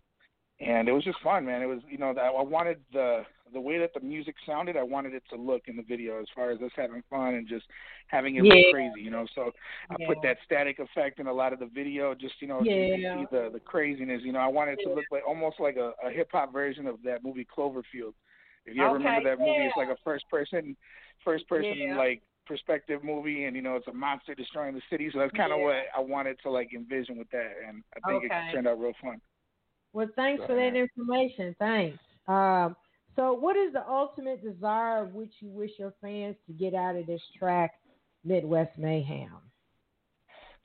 and 0.60 0.90
it 0.90 0.92
was 0.92 1.04
just 1.04 1.20
fun, 1.22 1.46
man. 1.46 1.62
It 1.62 1.66
was, 1.68 1.80
you 1.90 1.98
know, 1.98 2.14
that 2.14 2.22
I 2.26 2.42
wanted 2.42 2.80
the 2.92 3.22
the 3.54 3.60
way 3.60 3.80
that 3.80 3.94
the 3.94 4.00
music 4.02 4.36
sounded. 4.46 4.78
I 4.78 4.84
wanted 4.84 5.14
it 5.14 5.24
to 5.32 5.36
look 5.36 5.64
in 5.68 5.76
the 5.76 5.82
video, 5.84 6.20
as 6.20 6.28
far 6.36 6.52
as 6.52 6.62
us 6.62 6.72
having 6.76 7.02
fun 7.10 7.36
and 7.36 7.48
just 7.48 7.66
having 8.08 8.36
it 8.36 8.44
Yeah. 8.44 8.54
look 8.56 8.70
crazy, 8.70 9.02
you 9.02 9.10
know. 9.10 9.26
So 9.36 9.52
I 9.90 9.96
put 10.06 10.22
that 10.22 10.38
static 10.46 10.80
effect 10.80 11.20
in 11.20 11.28
a 11.28 11.34
lot 11.34 11.54
of 11.54 11.60
the 11.60 11.66
video, 11.66 12.14
just 12.14 12.36
you 12.42 12.48
know, 12.48 12.64
you 12.64 12.86
Yeah. 12.90 13.14
see 13.14 13.26
the 13.32 13.50
the 13.52 13.60
craziness. 13.60 14.22
You 14.24 14.34
know, 14.34 14.40
I 14.40 14.48
wanted 14.48 14.74
it 14.80 14.84
to 14.84 14.94
look 14.94 15.06
like 15.12 15.24
almost 15.28 15.60
like 15.60 15.78
a, 15.78 15.94
a 16.06 16.12
hip 16.12 16.30
hop 16.32 16.52
version 16.54 16.86
of 16.88 17.02
that 17.04 17.24
movie 17.24 17.46
Cloverfield. 17.46 18.14
If 18.66 18.76
you 18.76 18.86
ever 18.86 18.96
Okay, 18.96 19.04
remember 19.06 19.22
that 19.30 19.40
movie, 19.40 19.62
yeah. 19.62 19.68
it's 19.68 19.78
like 19.78 19.88
a 19.90 19.98
first 20.04 20.30
person, 20.30 20.76
first 21.24 21.48
person 21.48 21.78
Yeah. 21.78 21.98
like 21.98 22.22
perspective 22.46 23.04
movie, 23.04 23.46
and 23.46 23.56
you 23.56 23.62
know, 23.62 23.76
it's 23.78 23.88
a 23.88 23.94
monster 23.94 24.36
destroying 24.36 24.76
the 24.76 24.82
city. 24.90 25.10
So 25.14 25.20
that's 25.20 25.32
kind 25.36 25.54
of 25.54 25.60
Yeah. 25.60 25.66
what 25.66 25.76
I 25.96 26.00
wanted 26.02 26.38
to 26.44 26.52
like 26.52 26.74
envision 26.74 27.18
with 27.18 27.30
that, 27.32 27.54
and 27.68 27.84
I 27.96 28.00
think 28.02 28.26
Okay. 28.26 28.36
it 28.36 28.52
turned 28.52 28.68
out 28.68 28.80
real 28.80 28.94
fun. 29.02 29.22
Well, 29.94 30.08
thanks 30.16 30.44
for 30.46 30.56
that 30.56 30.76
information. 30.76 31.56
Thanks. 31.60 31.98
Um, 32.28 32.76
so, 33.16 33.34
what 33.34 33.58
is 33.58 33.74
the 33.74 33.88
ultimate 33.88 34.44
desire 34.44 35.04
of 35.04 35.14
which 35.14 35.32
you 35.40 35.50
wish 35.50 35.72
your 35.78 35.94
fans 36.02 36.36
to 36.48 36.54
get 36.54 36.74
out 36.74 36.96
of 36.96 37.08
this 37.08 37.22
track, 37.38 37.72
Midwest 38.24 38.78
Mayhem? 38.78 39.42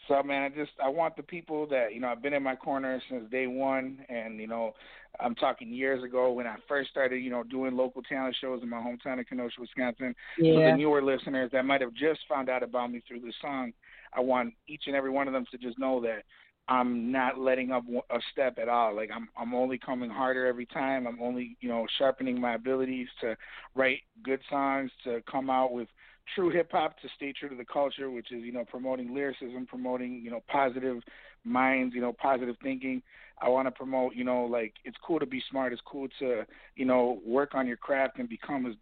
So 0.08 0.22
man, 0.22 0.42
I 0.42 0.48
just 0.54 0.72
I 0.82 0.88
want 0.88 1.16
the 1.16 1.22
people 1.22 1.66
that 1.68 1.94
you 1.94 2.00
know 2.00 2.08
I've 2.08 2.22
been 2.22 2.34
in 2.34 2.42
my 2.42 2.56
corner 2.56 3.00
since 3.08 3.30
day 3.30 3.46
one, 3.46 4.04
and 4.08 4.38
you 4.38 4.46
know 4.46 4.74
I'm 5.18 5.34
talking 5.34 5.72
years 5.72 6.04
ago 6.04 6.32
when 6.32 6.46
I 6.46 6.56
first 6.68 6.90
started 6.90 7.16
you 7.18 7.30
know 7.30 7.42
doing 7.42 7.76
local 7.76 8.02
talent 8.02 8.36
shows 8.40 8.62
in 8.62 8.68
my 8.68 8.78
hometown 8.78 9.20
of 9.20 9.26
Kenosha, 9.26 9.60
Wisconsin. 9.60 10.14
Yeah. 10.38 10.54
So 10.54 10.58
the 10.60 10.76
newer 10.76 11.02
listeners 11.02 11.50
that 11.52 11.64
might 11.64 11.80
have 11.80 11.94
just 11.94 12.20
found 12.28 12.48
out 12.48 12.62
about 12.62 12.92
me 12.92 13.02
through 13.08 13.20
this 13.20 13.34
song, 13.40 13.72
I 14.12 14.20
want 14.20 14.54
each 14.68 14.82
and 14.86 14.96
every 14.96 15.10
one 15.10 15.26
of 15.26 15.32
them 15.32 15.46
to 15.50 15.58
just 15.58 15.78
know 15.78 16.00
that 16.02 16.24
I'm 16.66 17.12
not 17.12 17.38
letting 17.38 17.72
up 17.72 17.84
a 18.10 18.18
step 18.32 18.58
at 18.60 18.68
all. 18.68 18.94
Like 18.96 19.10
I'm 19.14 19.28
I'm 19.36 19.54
only 19.54 19.78
coming 19.78 20.08
harder 20.10 20.46
every 20.46 20.66
time. 20.66 21.06
I'm 21.06 21.20
only 21.20 21.56
you 21.60 21.68
know 21.68 21.86
sharpening 21.98 22.40
my 22.40 22.54
abilities 22.54 23.08
to 23.20 23.36
write 23.74 24.00
good 24.22 24.40
songs, 24.48 24.90
to 25.04 25.22
come 25.30 25.50
out 25.50 25.72
with 25.72 25.88
true 26.34 26.50
hip 26.50 26.70
hop, 26.72 26.98
to 27.00 27.08
stay 27.16 27.32
true 27.38 27.50
to 27.50 27.54
the 27.54 27.66
culture, 27.66 28.10
which 28.10 28.32
is 28.32 28.42
you 28.42 28.52
know 28.52 28.64
promoting 28.64 29.14
lyricism, 29.14 29.66
promoting 29.66 30.22
you 30.24 30.30
know 30.30 30.42
positive 30.48 31.02
minds, 31.44 31.94
you 31.94 32.00
know 32.00 32.14
positive 32.14 32.56
thinking. 32.62 33.02
I 33.42 33.48
want 33.50 33.66
to 33.66 33.72
promote 33.72 34.14
you 34.14 34.24
know 34.24 34.44
like 34.44 34.72
it's 34.84 34.96
cool 35.06 35.18
to 35.18 35.26
be 35.26 35.42
smart. 35.50 35.74
It's 35.74 35.82
cool 35.84 36.08
to 36.20 36.44
you 36.76 36.86
know 36.86 37.20
work 37.26 37.54
on 37.54 37.66
your 37.66 37.76
craft 37.76 38.18
and 38.18 38.28
become 38.28 38.64
as 38.64 38.74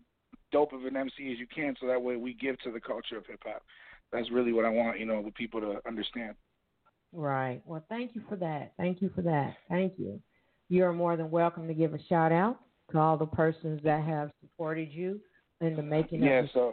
dope 0.53 0.73
of 0.73 0.85
an 0.85 0.97
MC 0.97 1.33
as 1.33 1.39
you 1.41 1.47
can, 1.53 1.75
so 1.81 1.89
that 1.89 2.01
way 2.01 2.15
we 2.15 2.35
give 2.35 2.59
to 2.61 2.71
the 2.71 2.81
culture 2.81 3.17
of 3.17 3.27
hip 3.27 3.41
hop. 3.45 3.63
That's 4.13 4.31
really 4.31 4.53
what 4.53 4.67
I 4.67 4.71
want 4.71 5.01
you 5.01 5.07
know 5.07 5.21
the 5.21 5.33
people 5.33 5.61
to 5.61 5.81
understand. 5.85 6.37
Right. 7.13 7.61
Well, 7.67 7.85
thank 7.89 8.15
you 8.15 8.23
for 8.29 8.37
that. 8.37 8.73
Thank 8.79 9.03
you 9.03 9.11
for 9.15 9.23
that. 9.23 9.55
Thank 9.69 9.95
you. 9.99 10.21
You 10.69 10.85
are 10.85 10.93
more 10.93 11.17
than 11.17 11.31
welcome 11.31 11.69
to 11.69 11.75
give 11.75 11.93
a 11.93 12.03
shout 12.09 12.33
out 12.33 12.59
to 12.91 12.99
all 12.99 13.17
the 13.17 13.27
persons 13.27 13.81
that 13.85 14.03
have 14.05 14.31
supported 14.41 14.91
you 14.91 15.21
in 15.61 15.77
the 15.77 15.83
making 15.83 16.23
Yeah, 16.23 16.39
of 16.39 16.45
this. 16.45 16.53
Yeah, 16.55 16.61
so 16.61 16.73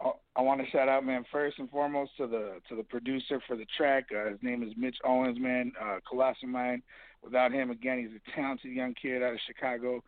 I, 0.00 0.40
I 0.40 0.42
want 0.42 0.64
to 0.64 0.70
shout 0.70 0.88
out, 0.88 1.04
man, 1.04 1.24
first 1.32 1.58
and 1.58 1.68
foremost 1.70 2.12
to 2.18 2.26
the 2.26 2.60
to 2.68 2.76
the 2.76 2.84
producer 2.84 3.40
for 3.46 3.56
the 3.56 3.66
track. 3.76 4.06
Uh, 4.14 4.30
his 4.30 4.38
name 4.42 4.62
is 4.62 4.72
Mitch 4.76 4.96
Owens, 5.04 5.38
man, 5.40 5.72
uh, 5.80 5.98
colossal 6.08 6.48
mind. 6.48 6.82
Without 7.22 7.52
him, 7.52 7.70
again, 7.70 7.98
he's 7.98 8.16
a 8.16 8.36
talented 8.36 8.72
young 8.72 8.94
kid 9.00 9.22
out 9.22 9.32
of 9.32 9.40
Chicago. 9.46 10.02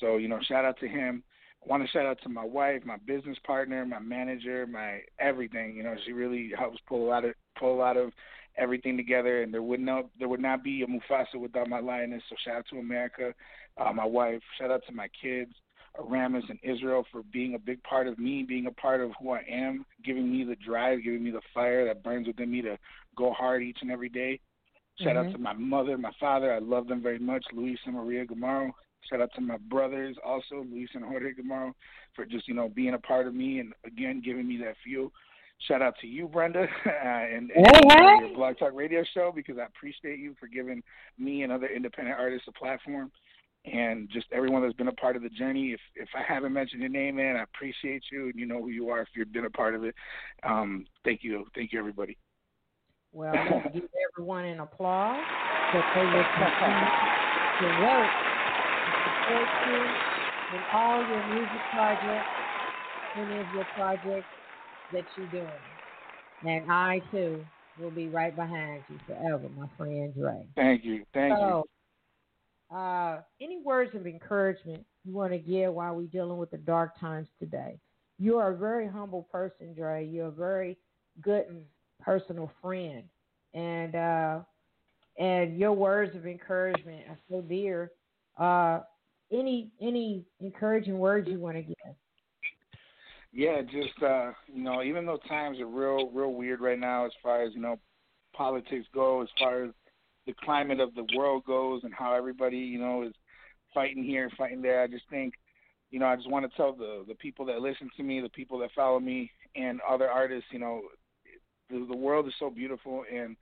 So 0.00 0.16
you 0.16 0.28
know, 0.28 0.38
shout 0.48 0.64
out 0.64 0.78
to 0.80 0.88
him. 0.88 1.22
I 1.62 1.68
want 1.68 1.82
to 1.82 1.88
shout 1.90 2.06
out 2.06 2.18
to 2.22 2.30
my 2.30 2.44
wife, 2.44 2.82
my 2.86 2.96
business 3.06 3.36
partner, 3.46 3.84
my 3.84 3.98
manager, 3.98 4.66
my 4.66 5.00
everything. 5.18 5.76
You 5.76 5.82
know, 5.82 5.94
she 6.06 6.12
really 6.12 6.52
helps 6.58 6.78
pull 6.88 7.06
a 7.06 7.08
lot 7.08 7.24
of 7.24 7.34
pull 7.58 7.74
a 7.74 7.78
lot 7.78 7.96
of 7.96 8.12
everything 8.60 8.96
together, 8.96 9.42
and 9.42 9.52
there 9.52 9.62
would 9.62 9.80
not 9.80 10.06
there 10.18 10.28
would 10.28 10.40
not 10.40 10.62
be 10.62 10.82
a 10.82 10.86
Mufasa 10.86 11.36
without 11.38 11.68
my 11.68 11.80
lioness. 11.80 12.22
So 12.28 12.36
shout 12.44 12.58
out 12.58 12.66
to 12.70 12.78
America, 12.78 13.34
uh, 13.78 13.92
my 13.92 14.04
wife. 14.04 14.42
Shout 14.58 14.70
out 14.70 14.82
to 14.86 14.92
my 14.92 15.08
kids. 15.20 15.52
Aramis 15.98 16.44
and 16.48 16.58
Israel 16.62 17.04
for 17.10 17.22
being 17.32 17.54
a 17.54 17.58
big 17.58 17.82
part 17.82 18.06
of 18.06 18.16
me, 18.16 18.44
being 18.44 18.66
a 18.66 18.72
part 18.72 19.00
of 19.00 19.10
who 19.20 19.30
I 19.30 19.42
am, 19.50 19.84
giving 20.04 20.30
me 20.30 20.44
the 20.44 20.54
drive, 20.56 21.02
giving 21.02 21.24
me 21.24 21.32
the 21.32 21.40
fire 21.52 21.84
that 21.84 22.04
burns 22.04 22.28
within 22.28 22.50
me 22.50 22.62
to 22.62 22.78
go 23.16 23.32
hard 23.32 23.62
each 23.64 23.78
and 23.82 23.90
every 23.90 24.08
day. 24.08 24.38
Shout 25.00 25.16
out 25.16 25.26
Mhm. 25.26 25.32
to 25.32 25.38
my 25.38 25.52
mother, 25.54 25.98
my 25.98 26.12
father. 26.20 26.52
I 26.52 26.58
love 26.58 26.86
them 26.86 27.02
very 27.02 27.18
much, 27.18 27.44
Luis 27.52 27.78
and 27.86 27.94
Maria 27.96 28.24
Gamarro. 28.24 28.70
Shout 29.08 29.20
out 29.20 29.32
to 29.34 29.40
my 29.40 29.56
brothers 29.56 30.16
also, 30.22 30.62
Luis 30.62 30.90
and 30.94 31.04
Jorge 31.04 31.32
Gamarro, 31.32 31.72
for 32.14 32.24
just, 32.24 32.46
you 32.46 32.54
know, 32.54 32.68
being 32.68 32.94
a 32.94 32.98
part 32.98 33.26
of 33.26 33.34
me 33.34 33.58
and, 33.58 33.72
again, 33.84 34.20
giving 34.20 34.46
me 34.46 34.58
that 34.58 34.76
fuel. 34.84 35.12
Shout 35.68 35.82
out 35.82 35.94
to 36.00 36.06
you, 36.06 36.26
Brenda, 36.26 36.66
and, 36.84 37.50
and 37.50 37.66
Hey, 37.66 37.80
hey. 37.88 38.26
your 38.26 38.34
Blog 38.34 38.58
Talk 38.58 38.72
Radio 38.74 39.04
show 39.12 39.32
because 39.34 39.58
I 39.58 39.66
appreciate 39.66 40.18
you 40.18 40.34
for 40.40 40.46
giving 40.46 40.82
me 41.18 41.42
and 41.42 41.52
other 41.52 41.66
independent 41.66 42.18
artists 42.18 42.48
a 42.48 42.52
platform 42.52 43.12
and 43.66 44.08
just 44.10 44.26
everyone 44.32 44.62
that's 44.62 44.74
been 44.74 44.88
a 44.88 44.92
part 44.92 45.16
of 45.16 45.22
the 45.22 45.28
journey. 45.28 45.72
If 45.72 45.80
if 45.94 46.08
I 46.16 46.22
haven't 46.22 46.52
mentioned 46.52 46.80
your 46.80 46.90
name, 46.90 47.16
man, 47.16 47.36
I 47.36 47.42
appreciate 47.42 48.04
you, 48.10 48.26
and 48.26 48.34
you 48.36 48.46
know 48.46 48.62
who 48.62 48.70
you 48.70 48.88
are 48.88 49.02
if 49.02 49.08
you've 49.14 49.32
been 49.32 49.44
a 49.44 49.50
part 49.50 49.74
of 49.74 49.84
it. 49.84 49.94
Um, 50.42 50.86
thank 51.04 51.22
you, 51.22 51.44
thank 51.54 51.72
you, 51.72 51.78
everybody. 51.78 52.16
Well, 53.12 53.34
let's 53.34 53.68
give 53.74 53.88
everyone 54.12 54.46
an 54.46 54.60
applause 54.60 55.20
that 55.74 55.84
they 55.94 56.04
will 56.08 56.24
continue 56.40 56.88
to 57.60 57.68
work 57.84 58.10
to 58.80 58.92
support 59.04 59.48
you 59.68 59.80
in 60.56 60.62
all 60.72 60.98
your 61.06 61.34
music 61.34 61.62
projects, 61.74 62.28
any 63.16 63.40
of 63.40 63.46
your 63.54 63.66
projects 63.76 64.39
that 64.92 65.04
you're 65.16 65.26
doing. 65.28 65.46
And 66.44 66.70
I 66.70 67.00
too 67.10 67.44
will 67.78 67.90
be 67.90 68.08
right 68.08 68.34
behind 68.34 68.82
you 68.88 68.98
forever, 69.06 69.48
my 69.56 69.66
friend 69.76 70.14
Dre. 70.14 70.46
Thank 70.56 70.84
you, 70.84 71.04
thank 71.12 71.38
you. 71.38 71.64
So, 72.70 72.74
uh, 72.74 73.20
any 73.40 73.60
words 73.62 73.94
of 73.94 74.06
encouragement 74.06 74.84
you 75.04 75.12
want 75.12 75.32
to 75.32 75.38
give 75.38 75.74
while 75.74 75.94
we're 75.94 76.06
dealing 76.06 76.38
with 76.38 76.50
the 76.50 76.58
dark 76.58 76.98
times 77.00 77.28
today? 77.38 77.78
You 78.18 78.38
are 78.38 78.52
a 78.52 78.56
very 78.56 78.86
humble 78.86 79.26
person, 79.32 79.74
Dre. 79.74 80.06
You're 80.06 80.26
a 80.26 80.30
very 80.30 80.76
good 81.22 81.46
and 81.48 81.64
personal 82.00 82.50
friend, 82.62 83.04
and 83.54 83.94
uh, 83.94 84.40
and 85.18 85.58
your 85.58 85.72
words 85.72 86.14
of 86.14 86.26
encouragement 86.26 87.06
are 87.08 87.18
so 87.28 87.40
dear. 87.40 87.90
Uh, 88.38 88.80
any 89.32 89.70
any 89.80 90.24
encouraging 90.40 90.98
words 90.98 91.28
you 91.28 91.38
want 91.38 91.56
to 91.56 91.62
give? 91.62 91.76
Yeah, 93.32 93.62
just 93.62 94.02
uh, 94.02 94.32
you 94.52 94.62
know, 94.62 94.82
even 94.82 95.06
though 95.06 95.18
times 95.28 95.60
are 95.60 95.66
real, 95.66 96.10
real 96.10 96.32
weird 96.32 96.60
right 96.60 96.78
now, 96.78 97.06
as 97.06 97.12
far 97.22 97.42
as 97.42 97.54
you 97.54 97.60
know, 97.60 97.78
politics 98.34 98.86
go, 98.92 99.22
as 99.22 99.28
far 99.38 99.64
as 99.64 99.70
the 100.26 100.34
climate 100.44 100.80
of 100.80 100.94
the 100.94 101.06
world 101.16 101.44
goes, 101.44 101.82
and 101.84 101.94
how 101.94 102.12
everybody 102.14 102.58
you 102.58 102.78
know 102.78 103.02
is 103.04 103.12
fighting 103.72 104.02
here, 104.02 104.30
fighting 104.36 104.62
there. 104.62 104.82
I 104.82 104.88
just 104.88 105.08
think, 105.10 105.34
you 105.90 106.00
know, 106.00 106.06
I 106.06 106.16
just 106.16 106.28
want 106.30 106.50
to 106.50 106.56
tell 106.56 106.72
the 106.72 107.04
the 107.06 107.14
people 107.14 107.44
that 107.46 107.60
listen 107.60 107.88
to 107.96 108.02
me, 108.02 108.20
the 108.20 108.28
people 108.30 108.58
that 108.58 108.70
follow 108.74 108.98
me, 108.98 109.30
and 109.54 109.80
other 109.88 110.08
artists, 110.08 110.48
you 110.50 110.58
know, 110.58 110.82
the, 111.70 111.86
the 111.88 111.96
world 111.96 112.26
is 112.26 112.34
so 112.40 112.50
beautiful, 112.50 113.04
and 113.12 113.36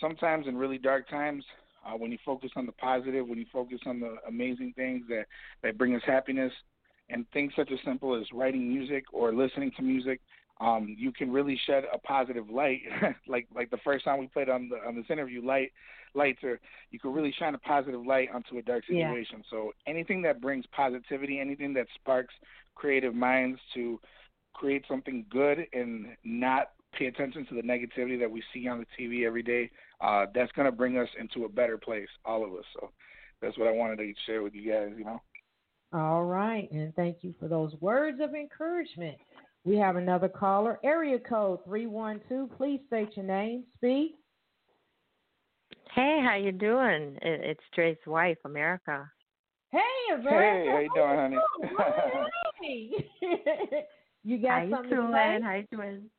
sometimes 0.00 0.46
in 0.46 0.56
really 0.56 0.78
dark 0.78 1.08
times, 1.08 1.44
uh, 1.84 1.96
when 1.96 2.12
you 2.12 2.18
focus 2.24 2.52
on 2.54 2.64
the 2.64 2.72
positive, 2.72 3.26
when 3.26 3.38
you 3.38 3.46
focus 3.52 3.80
on 3.86 3.98
the 3.98 4.16
amazing 4.28 4.72
things 4.76 5.02
that 5.08 5.24
that 5.64 5.76
bring 5.76 5.96
us 5.96 6.02
happiness, 6.06 6.52
and 7.08 7.26
things 7.32 7.52
such 7.56 7.70
as 7.72 7.78
simple 7.84 8.14
as 8.14 8.26
writing 8.32 8.68
music 8.68 9.04
or 9.12 9.32
listening 9.32 9.70
to 9.76 9.82
music, 9.82 10.20
um, 10.60 10.94
you 10.98 11.12
can 11.12 11.30
really 11.30 11.58
shed 11.66 11.84
a 11.92 11.98
positive 11.98 12.48
light. 12.48 12.80
like 13.28 13.46
like 13.54 13.70
the 13.70 13.78
first 13.84 14.04
time 14.04 14.18
we 14.18 14.26
played 14.26 14.48
on 14.48 14.68
the 14.68 14.76
on 14.86 14.96
this 14.96 15.04
interview, 15.10 15.44
light 15.44 15.72
lights 16.14 16.42
are 16.42 16.58
you 16.90 16.98
can 16.98 17.12
really 17.12 17.34
shine 17.38 17.54
a 17.54 17.58
positive 17.58 18.04
light 18.04 18.28
onto 18.34 18.58
a 18.58 18.62
dark 18.62 18.84
situation. 18.86 19.38
Yeah. 19.38 19.50
So 19.50 19.72
anything 19.86 20.22
that 20.22 20.40
brings 20.40 20.64
positivity, 20.72 21.38
anything 21.38 21.74
that 21.74 21.86
sparks 21.94 22.34
creative 22.74 23.14
minds 23.14 23.60
to 23.74 24.00
create 24.54 24.84
something 24.88 25.26
good 25.30 25.66
and 25.72 26.06
not 26.24 26.70
pay 26.98 27.06
attention 27.06 27.46
to 27.46 27.54
the 27.54 27.62
negativity 27.62 28.18
that 28.18 28.30
we 28.30 28.42
see 28.54 28.66
on 28.68 28.78
the 28.78 28.86
TV 28.98 29.26
every 29.26 29.42
day, 29.42 29.70
uh, 30.00 30.26
that's 30.34 30.52
going 30.52 30.64
to 30.64 30.72
bring 30.72 30.96
us 30.96 31.08
into 31.20 31.44
a 31.44 31.48
better 31.48 31.76
place, 31.76 32.08
all 32.24 32.44
of 32.44 32.52
us. 32.54 32.64
So 32.74 32.90
that's 33.42 33.58
what 33.58 33.68
I 33.68 33.72
wanted 33.72 33.98
to 33.98 34.12
share 34.24 34.42
with 34.42 34.54
you 34.54 34.72
guys, 34.72 34.92
you 34.96 35.04
know. 35.04 35.20
All 35.92 36.24
right, 36.24 36.70
and 36.72 36.94
thank 36.94 37.18
you 37.22 37.34
for 37.38 37.48
those 37.48 37.72
words 37.80 38.20
of 38.20 38.34
encouragement. 38.34 39.16
We 39.64 39.76
have 39.76 39.96
another 39.96 40.28
caller, 40.28 40.78
area 40.84 41.18
code 41.18 41.60
312. 41.64 42.50
Please 42.56 42.80
state 42.86 43.16
your 43.16 43.26
name. 43.26 43.64
Speak. 43.74 44.16
Hey, 45.94 46.22
how 46.24 46.36
you 46.36 46.52
doing? 46.52 47.16
It's 47.22 47.60
Dre's 47.74 47.96
wife, 48.06 48.38
America. 48.44 49.10
Hey, 49.72 49.80
America. 50.14 50.64
Hey, 50.64 50.70
how 50.70 50.78
you 50.78 50.90
doing, 50.94 51.16
honey? 51.18 51.36
you 54.24 54.38
got 54.38 54.62
how 54.62 54.70
something 54.70 54.90
you 54.90 54.96
doing? 54.96 55.12
to 55.12 55.16
say? 55.16 55.40
How 55.42 55.54
you 55.54 55.66
doing? 55.72 56.10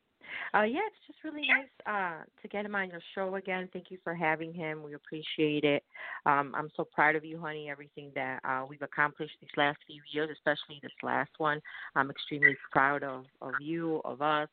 Uh, 0.53 0.63
yeah, 0.63 0.79
it's 0.87 0.95
just 1.05 1.23
really 1.23 1.47
nice 1.47 1.67
uh, 1.85 2.23
to 2.41 2.47
get 2.47 2.65
him 2.65 2.75
on 2.75 2.89
your 2.89 3.01
show 3.13 3.35
again. 3.35 3.69
Thank 3.73 3.91
you 3.91 3.97
for 4.03 4.15
having 4.15 4.53
him. 4.53 4.83
We 4.83 4.93
appreciate 4.93 5.63
it. 5.63 5.83
Um, 6.25 6.53
I'm 6.55 6.69
so 6.75 6.85
proud 6.85 7.15
of 7.15 7.25
you, 7.25 7.39
honey. 7.39 7.69
Everything 7.69 8.11
that 8.15 8.39
uh, 8.43 8.65
we've 8.67 8.81
accomplished 8.81 9.33
these 9.41 9.49
last 9.57 9.77
few 9.87 10.01
years, 10.11 10.29
especially 10.31 10.79
this 10.81 10.91
last 11.03 11.31
one. 11.37 11.59
I'm 11.95 12.09
extremely 12.09 12.55
proud 12.71 13.03
of 13.03 13.25
of 13.41 13.53
you, 13.59 14.01
of 14.05 14.21
us, 14.21 14.49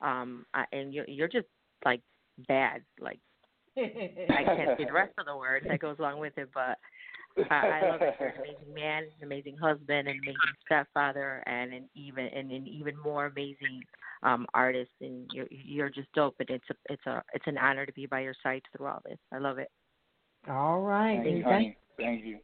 um, 0.00 0.46
I, 0.54 0.64
and 0.72 0.92
you're 0.94 1.08
you're 1.08 1.28
just 1.28 1.46
like 1.84 2.00
bad. 2.48 2.82
Like 3.00 3.18
I 3.76 4.44
can't 4.44 4.78
say 4.78 4.84
the 4.84 4.92
rest 4.92 5.14
of 5.18 5.26
the 5.26 5.36
words 5.36 5.66
that 5.68 5.80
goes 5.80 5.98
along 5.98 6.20
with 6.20 6.36
it, 6.38 6.48
but 6.54 6.78
uh, 7.38 7.42
I 7.50 7.90
love 7.90 8.02
it. 8.02 8.14
You're 8.18 8.28
an 8.28 8.34
amazing 8.38 8.74
man, 8.74 9.02
an 9.04 9.24
amazing 9.24 9.56
husband, 9.56 10.08
an 10.08 10.18
amazing 10.22 10.36
stepfather, 10.66 11.42
and 11.46 11.72
an 11.72 11.88
even 11.94 12.26
and 12.26 12.50
an 12.50 12.66
even 12.66 12.94
more 13.02 13.26
amazing 13.26 13.82
um, 14.22 14.46
artist. 14.54 14.92
And 15.00 15.28
you're 15.32 15.46
you're 15.50 15.90
just 15.90 16.12
dope. 16.14 16.36
And 16.40 16.50
it's 16.50 16.64
a 16.70 16.74
it's 16.92 17.06
a 17.06 17.22
it's 17.32 17.46
an 17.46 17.58
honor 17.58 17.86
to 17.86 17.92
be 17.92 18.06
by 18.06 18.20
your 18.20 18.34
side 18.42 18.62
through 18.76 18.86
all 18.86 19.02
this. 19.04 19.18
I 19.32 19.38
love 19.38 19.58
it. 19.58 19.70
All 20.48 20.80
right. 20.80 21.20
Thank 21.22 21.36
you. 21.36 21.44
Thank, 21.44 21.76
thank 21.98 22.24
you. 22.24 22.38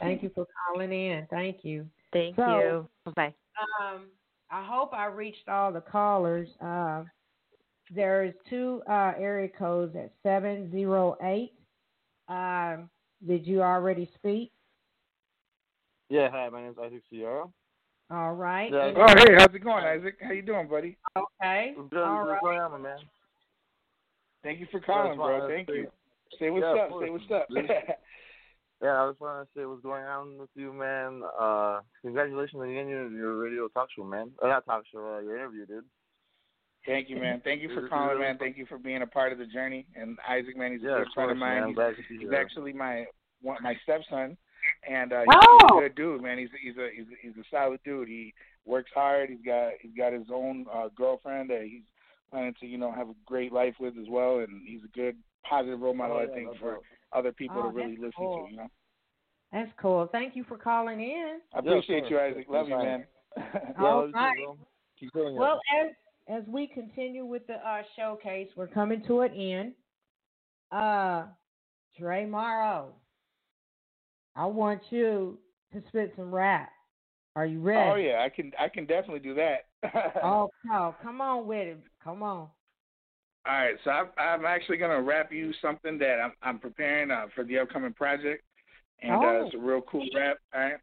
Thank 0.00 0.22
you 0.22 0.30
for 0.34 0.46
calling 0.68 0.92
in. 0.92 1.26
Thank 1.30 1.64
you. 1.64 1.86
Thank 2.12 2.36
so, 2.36 2.88
you. 3.06 3.12
Bye. 3.14 3.34
Um, 3.80 4.06
I 4.50 4.64
hope 4.64 4.92
I 4.92 5.06
reached 5.06 5.48
all 5.48 5.72
the 5.72 5.80
callers. 5.80 6.48
Uh, 6.60 7.04
there's 7.94 8.34
two 8.48 8.82
uh, 8.88 9.12
area 9.18 9.48
codes 9.48 9.94
at 9.96 10.12
708. 10.22 11.52
Um, 12.28 12.88
did 13.24 13.46
you 13.46 13.62
already 13.62 14.10
speak? 14.14 14.52
Yeah, 16.08 16.30
hi, 16.30 16.48
my 16.48 16.62
name 16.62 16.70
is 16.70 16.76
Isaac 16.78 17.02
Sierra. 17.10 17.46
All 18.10 18.34
right. 18.34 18.70
Yeah, 18.70 18.92
oh, 18.96 19.06
hey, 19.08 19.34
how's 19.36 19.52
it 19.52 19.64
going, 19.64 19.84
Isaac? 19.84 20.16
How 20.22 20.30
you 20.30 20.42
doing, 20.42 20.68
buddy? 20.68 20.96
Okay. 21.16 21.74
Good, 21.90 21.98
All 21.98 22.18
what's 22.18 22.30
right. 22.30 22.40
going 22.40 22.58
on, 22.58 22.82
man? 22.82 22.98
Thank 24.44 24.60
you 24.60 24.66
for 24.70 24.78
calling, 24.78 25.16
bro. 25.16 25.48
Thank 25.48 25.68
you. 25.68 25.88
Say 26.38 26.50
what's 26.50 26.62
yeah, 26.62 26.84
up. 26.84 26.90
Say 27.02 27.10
what's 27.10 27.24
up. 27.34 27.46
yeah, 28.80 29.02
I 29.02 29.08
just 29.08 29.20
want 29.20 29.48
to 29.48 29.60
say 29.60 29.66
what's 29.66 29.82
going 29.82 30.04
on 30.04 30.38
with 30.38 30.50
you, 30.54 30.72
man. 30.72 31.22
Uh, 31.38 31.80
congratulations 32.02 32.60
on 32.62 32.72
getting 32.72 32.88
your, 32.88 33.10
your 33.10 33.36
radio 33.38 33.66
talk 33.68 33.88
show, 33.96 34.04
man. 34.04 34.30
Uh, 34.40 34.46
not 34.46 34.64
talk 34.66 34.84
show, 34.92 35.16
uh, 35.16 35.20
your 35.20 35.36
interview, 35.36 35.66
dude. 35.66 35.84
Thank 36.86 37.10
you, 37.10 37.16
man. 37.16 37.40
Thank 37.44 37.62
you 37.62 37.74
for 37.74 37.88
calling, 37.88 38.20
man. 38.20 38.38
Thank 38.38 38.56
you 38.56 38.64
for 38.66 38.78
being 38.78 39.02
a 39.02 39.06
part 39.06 39.32
of 39.32 39.38
the 39.38 39.46
journey. 39.46 39.86
And 39.96 40.16
Isaac, 40.28 40.56
man, 40.56 40.72
he's 40.72 40.82
a 40.82 40.86
yeah, 40.86 40.98
good 40.98 41.08
friend 41.14 41.30
of 41.32 41.36
mine. 41.36 41.60
Man. 41.60 41.68
He's, 41.68 41.74
glad 41.76 41.90
to 41.96 42.02
see 42.08 42.14
he's 42.18 42.22
you. 42.22 42.34
actually 42.36 42.72
my 42.72 43.04
one, 43.42 43.58
my 43.62 43.74
stepson, 43.82 44.36
and 44.88 45.12
uh, 45.12 45.24
Oh. 45.34 45.58
he's 45.60 45.78
a 45.78 45.80
good 45.88 45.94
dude, 45.96 46.22
man. 46.22 46.38
He's 46.38 46.48
he's 46.62 46.76
a 46.76 46.88
he's 46.94 47.06
a, 47.06 47.16
he's 47.20 47.36
a 47.36 47.44
solid 47.50 47.80
dude. 47.84 48.08
He 48.08 48.32
works 48.64 48.90
hard. 48.94 49.30
He's 49.30 49.44
got 49.44 49.72
he's 49.80 49.92
got 49.96 50.12
his 50.12 50.26
own 50.32 50.66
uh, 50.72 50.88
girlfriend 50.96 51.50
that 51.50 51.62
he's 51.64 51.82
planning 52.30 52.54
to 52.60 52.66
you 52.66 52.78
know 52.78 52.92
have 52.92 53.08
a 53.08 53.14
great 53.24 53.52
life 53.52 53.74
with 53.80 53.94
as 54.00 54.06
well. 54.08 54.38
And 54.38 54.62
he's 54.66 54.80
a 54.84 54.96
good 54.96 55.16
positive 55.48 55.80
role 55.80 55.94
model, 55.94 56.16
Oh, 56.20 56.22
I 56.30 56.34
think, 56.34 56.48
for 56.60 56.72
doubt. 56.74 56.82
other 57.12 57.32
people 57.32 57.56
Oh, 57.64 57.70
to 57.70 57.76
really 57.76 57.96
listen 57.96 58.12
cool. 58.16 58.44
to. 58.46 58.50
You 58.52 58.56
know, 58.58 58.68
That's 59.52 59.70
cool. 59.80 60.08
Thank 60.12 60.36
you 60.36 60.44
for 60.44 60.56
calling 60.56 61.00
in. 61.00 61.38
I 61.54 61.58
appreciate 61.58 62.04
of 62.04 62.10
you. 62.10 62.18
Isaac. 62.20 62.46
Love 62.48 62.68
you, 62.68 62.76
man. 62.78 63.04
Yeah, 63.36 63.60
All 63.80 63.98
love 63.98 64.06
you 64.06 64.12
too, 64.12 64.18
right. 64.18 64.36
bro. 64.44 64.58
Keep 64.98 65.12
doing. 65.12 65.36
Well, 65.36 65.60
as 65.82 65.92
as 66.28 66.42
we 66.46 66.66
continue 66.66 67.24
with 67.24 67.46
the 67.46 67.54
uh, 67.54 67.82
showcase, 67.96 68.48
we're 68.56 68.66
coming 68.66 69.02
to 69.06 69.20
an 69.20 69.32
end. 69.34 69.72
Uh, 70.72 71.24
Dre 71.98 72.24
Marro, 72.26 72.86
I 74.34 74.46
want 74.46 74.80
you 74.90 75.38
to 75.72 75.82
spit 75.88 76.12
some 76.16 76.34
rap. 76.34 76.70
Are 77.36 77.46
you 77.46 77.60
ready? 77.60 77.90
oh 77.90 77.94
yeah, 77.96 78.22
I 78.24 78.28
can 78.28 78.50
I 78.58 78.68
can 78.68 78.86
definitely 78.86 79.20
do 79.20 79.34
that. 79.34 79.66
Oh, 80.22 80.50
no, 80.64 80.94
come 81.02 81.20
on 81.20 81.46
with 81.46 81.68
it. 81.68 81.78
Come 82.02 82.22
on. 82.22 82.48
All 83.48 83.54
right, 83.54 83.76
so 83.84 83.90
I'm, 83.90 84.06
I'm 84.18 84.44
actually 84.44 84.78
gonna 84.78 85.00
rap 85.00 85.30
you 85.30 85.52
something 85.62 85.98
that 85.98 86.18
I'm 86.20 86.32
I'm 86.42 86.58
preparing 86.58 87.10
uh, 87.12 87.26
for 87.34 87.44
the 87.44 87.58
upcoming 87.58 87.92
project, 87.92 88.42
and 89.02 89.12
uh, 89.12 89.18
Oh. 89.22 89.46
it's 89.46 89.54
a 89.54 89.58
real 89.58 89.82
cool 89.82 90.04
rap. 90.16 90.38
All 90.54 90.60
right, 90.60 90.78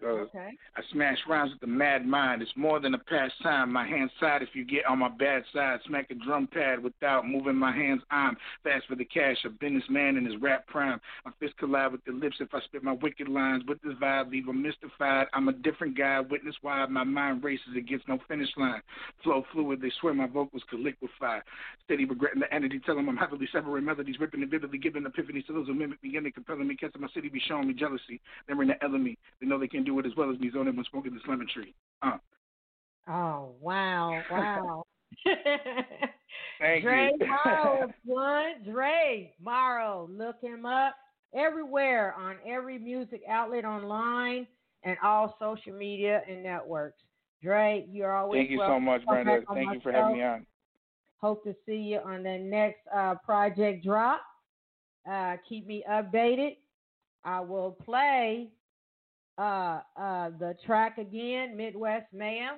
goes. 0.00 0.28
Okay. 0.28 0.50
I 0.76 0.80
smash 0.92 1.18
rhymes 1.28 1.52
with 1.52 1.60
the 1.60 1.66
mad 1.66 2.06
mind. 2.06 2.42
It's 2.42 2.50
more 2.56 2.80
than 2.80 2.94
a 2.94 2.98
pastime. 2.98 3.72
My 3.72 3.86
hand 3.86 4.10
side 4.20 4.42
if 4.42 4.50
you 4.54 4.64
get 4.64 4.86
on 4.86 4.98
my 4.98 5.08
bad 5.08 5.42
side. 5.52 5.80
Smack 5.86 6.10
a 6.10 6.14
drum 6.14 6.46
pad 6.46 6.82
without 6.82 7.26
moving 7.26 7.56
my 7.56 7.72
hands. 7.72 8.02
I'm 8.10 8.36
fast 8.62 8.86
for 8.88 8.96
the 8.96 9.04
cash. 9.04 9.36
A 9.44 9.50
businessman 9.50 10.16
in 10.16 10.24
his 10.24 10.40
rap 10.40 10.66
prime. 10.66 11.00
My 11.24 11.32
fists 11.38 11.56
collide 11.58 11.92
with 11.92 12.04
the 12.04 12.12
lips 12.12 12.36
if 12.40 12.54
I 12.54 12.60
spit 12.60 12.82
my 12.82 12.92
wicked 12.92 13.28
lines. 13.28 13.64
With 13.66 13.80
this 13.82 13.94
vibe, 13.94 14.30
leave 14.30 14.48
'em 14.48 14.62
mystified. 14.62 15.26
I'm 15.32 15.48
a 15.48 15.52
different 15.52 15.96
guy. 15.96 16.20
Witness 16.20 16.56
why 16.62 16.84
my 16.86 17.04
mind 17.04 17.44
races. 17.44 17.76
against 17.76 18.08
no 18.08 18.18
finish 18.28 18.48
line. 18.56 18.82
Flow 19.22 19.44
fluid. 19.52 19.80
They 19.80 19.90
swear 20.00 20.14
my 20.14 20.26
vocals 20.26 20.62
could 20.70 20.80
liquefy. 20.80 21.40
Steady 21.84 22.04
regretting 22.04 22.40
the 22.40 22.52
entity. 22.52 22.78
Tell 22.80 22.98
'em 22.98 23.08
I'm 23.08 23.16
heavily 23.16 23.46
severing 23.52 23.84
melodies. 23.84 24.18
Ripping 24.18 24.42
and 24.42 24.50
vividly 24.50 24.78
giving 24.78 25.04
epiphanies 25.04 25.46
to 25.46 25.52
those 25.52 25.66
who 25.66 25.74
mimic 25.74 26.02
me. 26.02 26.16
And 26.16 26.26
they 26.26 26.30
compelling 26.30 26.66
me. 26.66 26.76
Catching 26.76 27.00
my 27.00 27.08
city 27.08 27.28
be 27.28 27.40
showing 27.40 27.68
me 27.68 27.74
jealousy. 27.74 28.20
They 28.46 28.54
bring 28.54 28.68
the 28.68 28.84
enemy. 28.84 29.16
They 29.40 29.46
know 29.46 29.58
they 29.58 29.68
can 29.68 29.84
do 29.88 29.98
it 29.98 30.06
as 30.06 30.12
well 30.16 30.30
as 30.30 30.38
me. 30.38 30.50
Zone 30.50 30.66
when 30.66 30.84
smoking 30.90 31.14
this 31.14 31.22
lemon 31.28 31.48
tree. 31.52 31.74
Uh. 32.02 32.18
Oh, 33.08 33.54
wow. 33.60 34.20
Wow. 34.30 34.84
Thank 36.60 36.82
Dre 36.82 37.10
you. 37.20 37.26
Marro, 37.26 37.92
one. 38.04 38.52
Dre 38.64 39.32
Marro. 39.44 40.08
Look 40.10 40.36
him 40.42 40.66
up 40.66 40.94
everywhere 41.34 42.14
on 42.14 42.36
every 42.46 42.78
music 42.78 43.22
outlet 43.28 43.64
online 43.64 44.46
and 44.84 44.96
all 45.02 45.36
social 45.38 45.72
media 45.72 46.22
and 46.28 46.42
networks. 46.42 47.02
Dre, 47.42 47.86
you're 47.90 48.14
always 48.14 48.40
Thank 48.40 48.50
you 48.50 48.58
so 48.66 48.80
much, 48.80 49.04
Brenda. 49.06 49.40
Thank 49.54 49.72
you 49.72 49.80
for 49.80 49.92
having 49.92 50.18
me 50.18 50.24
on. 50.24 50.46
Hope 51.20 51.42
to 51.44 51.54
see 51.66 51.76
you 51.76 52.00
on 52.04 52.22
the 52.22 52.38
next 52.38 52.80
uh, 52.94 53.14
project 53.24 53.84
drop. 53.84 54.20
Uh, 55.10 55.36
keep 55.48 55.66
me 55.66 55.84
updated. 55.90 56.56
I 57.24 57.40
will 57.40 57.72
play 57.84 58.50
uh, 59.38 59.80
uh, 59.96 60.30
the 60.38 60.54
track 60.66 60.98
again, 60.98 61.56
Midwest 61.56 62.06
Ma'am. 62.12 62.56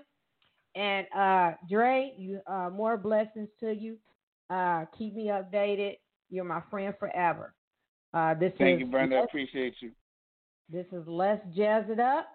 And 0.75 1.07
uh, 1.17 1.53
Dre, 1.69 2.13
you 2.17 2.41
uh, 2.47 2.71
more 2.73 2.97
blessings 2.97 3.49
to 3.61 3.73
you. 3.73 3.97
Uh, 4.49 4.85
keep 4.97 5.15
me 5.15 5.27
updated. 5.27 5.99
You're 6.31 6.45
my 6.45 6.63
friend 6.71 6.95
forever. 6.99 7.53
Uh, 8.15 8.35
this 8.35 8.53
Thank 8.59 8.77
is 8.77 8.81
you, 8.81 8.87
Brenda. 8.87 9.17
I 9.17 9.21
Let's- 9.21 9.31
appreciate 9.31 9.75
you. 9.81 9.91
This 10.73 10.87
is 10.93 11.03
Let's 11.07 11.43
Jazz 11.57 11.85
It 11.89 11.99
Up, 11.99 12.29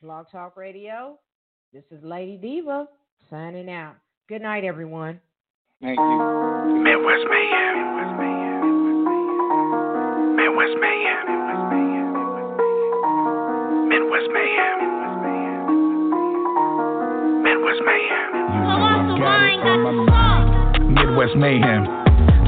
Blog 0.00 0.26
Talk 0.30 0.56
Radio. 0.56 1.18
This 1.72 1.82
is 1.90 2.00
Lady 2.04 2.36
Diva 2.36 2.86
signing 3.28 3.68
out. 3.68 3.96
Good 4.28 4.42
night, 4.42 4.62
everyone. 4.64 5.20
Thank 5.82 5.98
you. 5.98 6.82
Midwest 6.84 7.24
Mayhem. 7.28 7.96
Midwest 7.96 8.16
Mayhem. 8.18 10.36
Midwest 10.36 10.76
Mayhem. 10.80 11.37
Midwest 14.18 14.34
Mayhem. 14.34 14.78
Midwest 20.90 21.36
mayhem. 21.38 21.86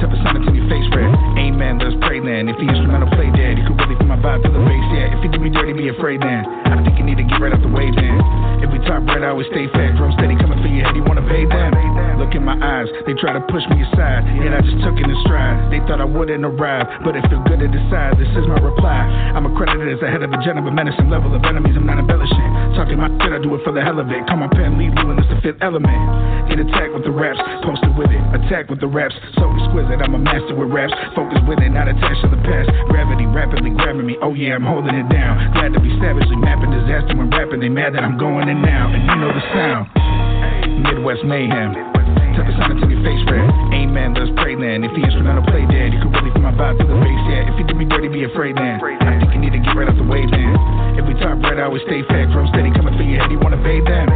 Tough 0.03 0.11
assignment 0.11 0.51
in 0.51 0.55
your 0.59 0.67
face, 0.67 0.83
red. 0.91 1.07
Amen, 1.39 1.79
let's 1.79 1.95
pray 2.03 2.19
then. 2.19 2.51
If 2.51 2.59
the 2.59 2.67
instrumental 2.67 3.07
play 3.15 3.31
dead, 3.31 3.55
you 3.55 3.63
could 3.63 3.79
really 3.79 3.95
feel 3.95 4.11
my 4.11 4.19
vibe 4.19 4.43
to 4.43 4.51
the 4.51 4.59
bass, 4.59 4.83
yeah. 4.91 5.15
If 5.15 5.23
you 5.23 5.31
do 5.31 5.39
me 5.39 5.47
dirty, 5.47 5.71
be 5.71 5.87
afraid 5.87 6.19
then. 6.19 6.43
I 6.43 6.83
think 6.83 6.99
you 6.99 7.07
need 7.07 7.23
to 7.23 7.23
get 7.23 7.39
right 7.39 7.55
off 7.55 7.63
the 7.63 7.71
way 7.71 7.87
then. 7.87 8.19
If 8.59 8.67
we 8.67 8.83
top 8.83 9.07
bread, 9.07 9.23
I 9.23 9.31
always 9.31 9.47
stay 9.55 9.71
fed. 9.71 9.95
Drum 9.95 10.11
steady 10.19 10.35
coming 10.35 10.59
for 10.59 10.67
your 10.67 10.83
head, 10.83 10.99
you 10.99 11.07
wanna 11.07 11.23
pay 11.23 11.47
them. 11.47 11.71
Look 12.19 12.35
in 12.35 12.43
my 12.43 12.59
eyes, 12.59 12.91
they 13.07 13.15
try 13.15 13.31
to 13.31 13.39
push 13.47 13.63
me 13.71 13.79
aside, 13.79 14.27
yet 14.43 14.51
I 14.51 14.59
just 14.59 14.83
took 14.83 14.99
it 14.99 15.07
in 15.07 15.15
stride. 15.23 15.40
Thought 15.91 15.99
I 15.99 16.07
wouldn't 16.07 16.47
arrive, 16.47 16.87
but 17.03 17.19
it 17.19 17.27
feel 17.27 17.43
good 17.51 17.59
to 17.59 17.67
decide. 17.67 18.15
This 18.15 18.31
is 18.39 18.47
my 18.47 18.63
reply. 18.63 19.03
I'm 19.35 19.43
accredited 19.43 19.91
as 19.91 19.99
the 19.99 20.07
head 20.07 20.23
of 20.23 20.31
a 20.31 20.39
gentleman, 20.39 20.71
menacing 20.71 21.11
level 21.11 21.35
of 21.35 21.43
enemies. 21.43 21.75
I'm 21.75 21.83
not 21.83 21.99
embellishing. 21.99 22.47
Talking 22.79 22.95
my 22.95 23.11
shit, 23.19 23.35
I 23.35 23.43
do 23.43 23.51
it 23.59 23.61
for 23.67 23.75
the 23.75 23.83
hell 23.83 23.99
of 23.99 24.07
it. 24.07 24.23
Come 24.31 24.39
on, 24.39 24.47
pen, 24.55 24.79
lead 24.79 24.95
you, 24.95 25.11
and 25.11 25.19
it's 25.19 25.27
the 25.27 25.43
fifth 25.43 25.59
element. 25.59 25.91
Get 26.47 26.63
attacked 26.63 26.95
with 26.95 27.03
the 27.03 27.11
raps, 27.11 27.43
posted 27.67 27.91
with 27.99 28.07
it. 28.07 28.23
Attack 28.39 28.71
with 28.71 28.79
the 28.79 28.87
raps, 28.87 29.11
so 29.35 29.51
exquisite. 29.51 29.99
I'm 29.99 30.15
a 30.15 30.21
master 30.23 30.55
with 30.55 30.71
raps, 30.71 30.95
focused 31.11 31.43
with 31.43 31.59
it, 31.59 31.75
not 31.75 31.91
attached 31.91 32.23
to 32.23 32.31
the 32.31 32.39
past. 32.39 32.71
Gravity 32.87 33.27
rapidly 33.27 33.75
grabbing 33.75 34.07
me. 34.07 34.15
Oh 34.23 34.31
yeah, 34.31 34.55
I'm 34.55 34.63
holding 34.63 34.95
it 34.95 35.11
down. 35.11 35.51
Glad 35.59 35.75
to 35.75 35.83
be 35.83 35.91
savagely 35.99 36.39
mapping 36.39 36.71
disaster 36.71 37.19
when 37.19 37.27
rapping. 37.35 37.59
They 37.59 37.67
mad 37.67 37.99
that 37.99 38.07
I'm 38.07 38.15
going 38.15 38.47
in 38.47 38.63
now, 38.63 38.87
and 38.87 39.03
you 39.11 39.15
know 39.19 39.35
the 39.35 39.43
sound. 39.51 39.91
Midwest 40.87 41.27
mayhem. 41.27 41.90
The 42.41 42.57
sound 42.57 42.73
until 42.73 42.89
your 42.89 43.05
face 43.05 43.21
red. 43.29 43.45
Amen, 43.69 44.17
let's 44.17 44.33
pray 44.41 44.57
then. 44.57 44.81
If 44.83 44.91
the 44.97 45.05
instrumental 45.05 45.45
play 45.45 45.61
dead, 45.69 45.93
you 45.93 46.01
can 46.01 46.09
really 46.09 46.33
feel 46.33 46.41
my 46.41 46.51
vibe 46.57 46.81
to 46.81 46.85
the 46.89 46.97
bass, 46.97 47.21
yeah. 47.29 47.53
If 47.53 47.61
you 47.61 47.65
did 47.69 47.77
me 47.77 47.85
dirty, 47.85 48.09
be 48.09 48.25
afraid 48.25 48.57
then. 48.57 48.81
I 48.81 49.21
think 49.21 49.29
you 49.37 49.39
need 49.45 49.53
to 49.53 49.61
get 49.61 49.77
right 49.77 49.85
out 49.85 49.93
the 49.93 50.03
way 50.09 50.25
then. 50.25 50.57
If 50.97 51.05
we 51.05 51.13
talk 51.21 51.37
bread, 51.37 51.61
I 51.61 51.69
always 51.69 51.85
stay 51.85 52.01
fat. 52.09 52.33
From 52.33 52.49
steady 52.49 52.73
coming 52.73 52.97
for 52.97 53.05
your 53.05 53.21
head, 53.21 53.29
you 53.29 53.37
wanna 53.37 53.61
bathe 53.61 53.85
them. 53.85 54.09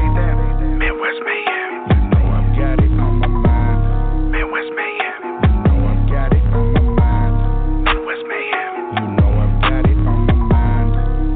Midwest 0.81 1.21
Mayhem. 1.21 1.69
You 1.85 2.01
know 2.17 2.25
I've 2.33 2.49
got 2.57 2.77
it 2.81 2.91
on 2.97 3.13
my 3.21 3.29
mind. 3.29 4.33
Midwest 4.33 4.71
Mayhem. 4.73 5.21
You 5.45 5.53
know 5.69 5.77
I've 5.85 6.03
got 6.09 6.29
it 6.33 6.45
on 6.49 6.65
my 6.73 6.81
mind. 6.97 7.33
Midwest 7.85 8.25
Mayhem. 8.25 8.73
You 8.89 9.07
know 9.21 9.31
I've 9.37 9.55
got 9.69 9.85
it 9.85 9.99
on 10.01 10.19
my 10.25 10.37
mind. 10.49 10.89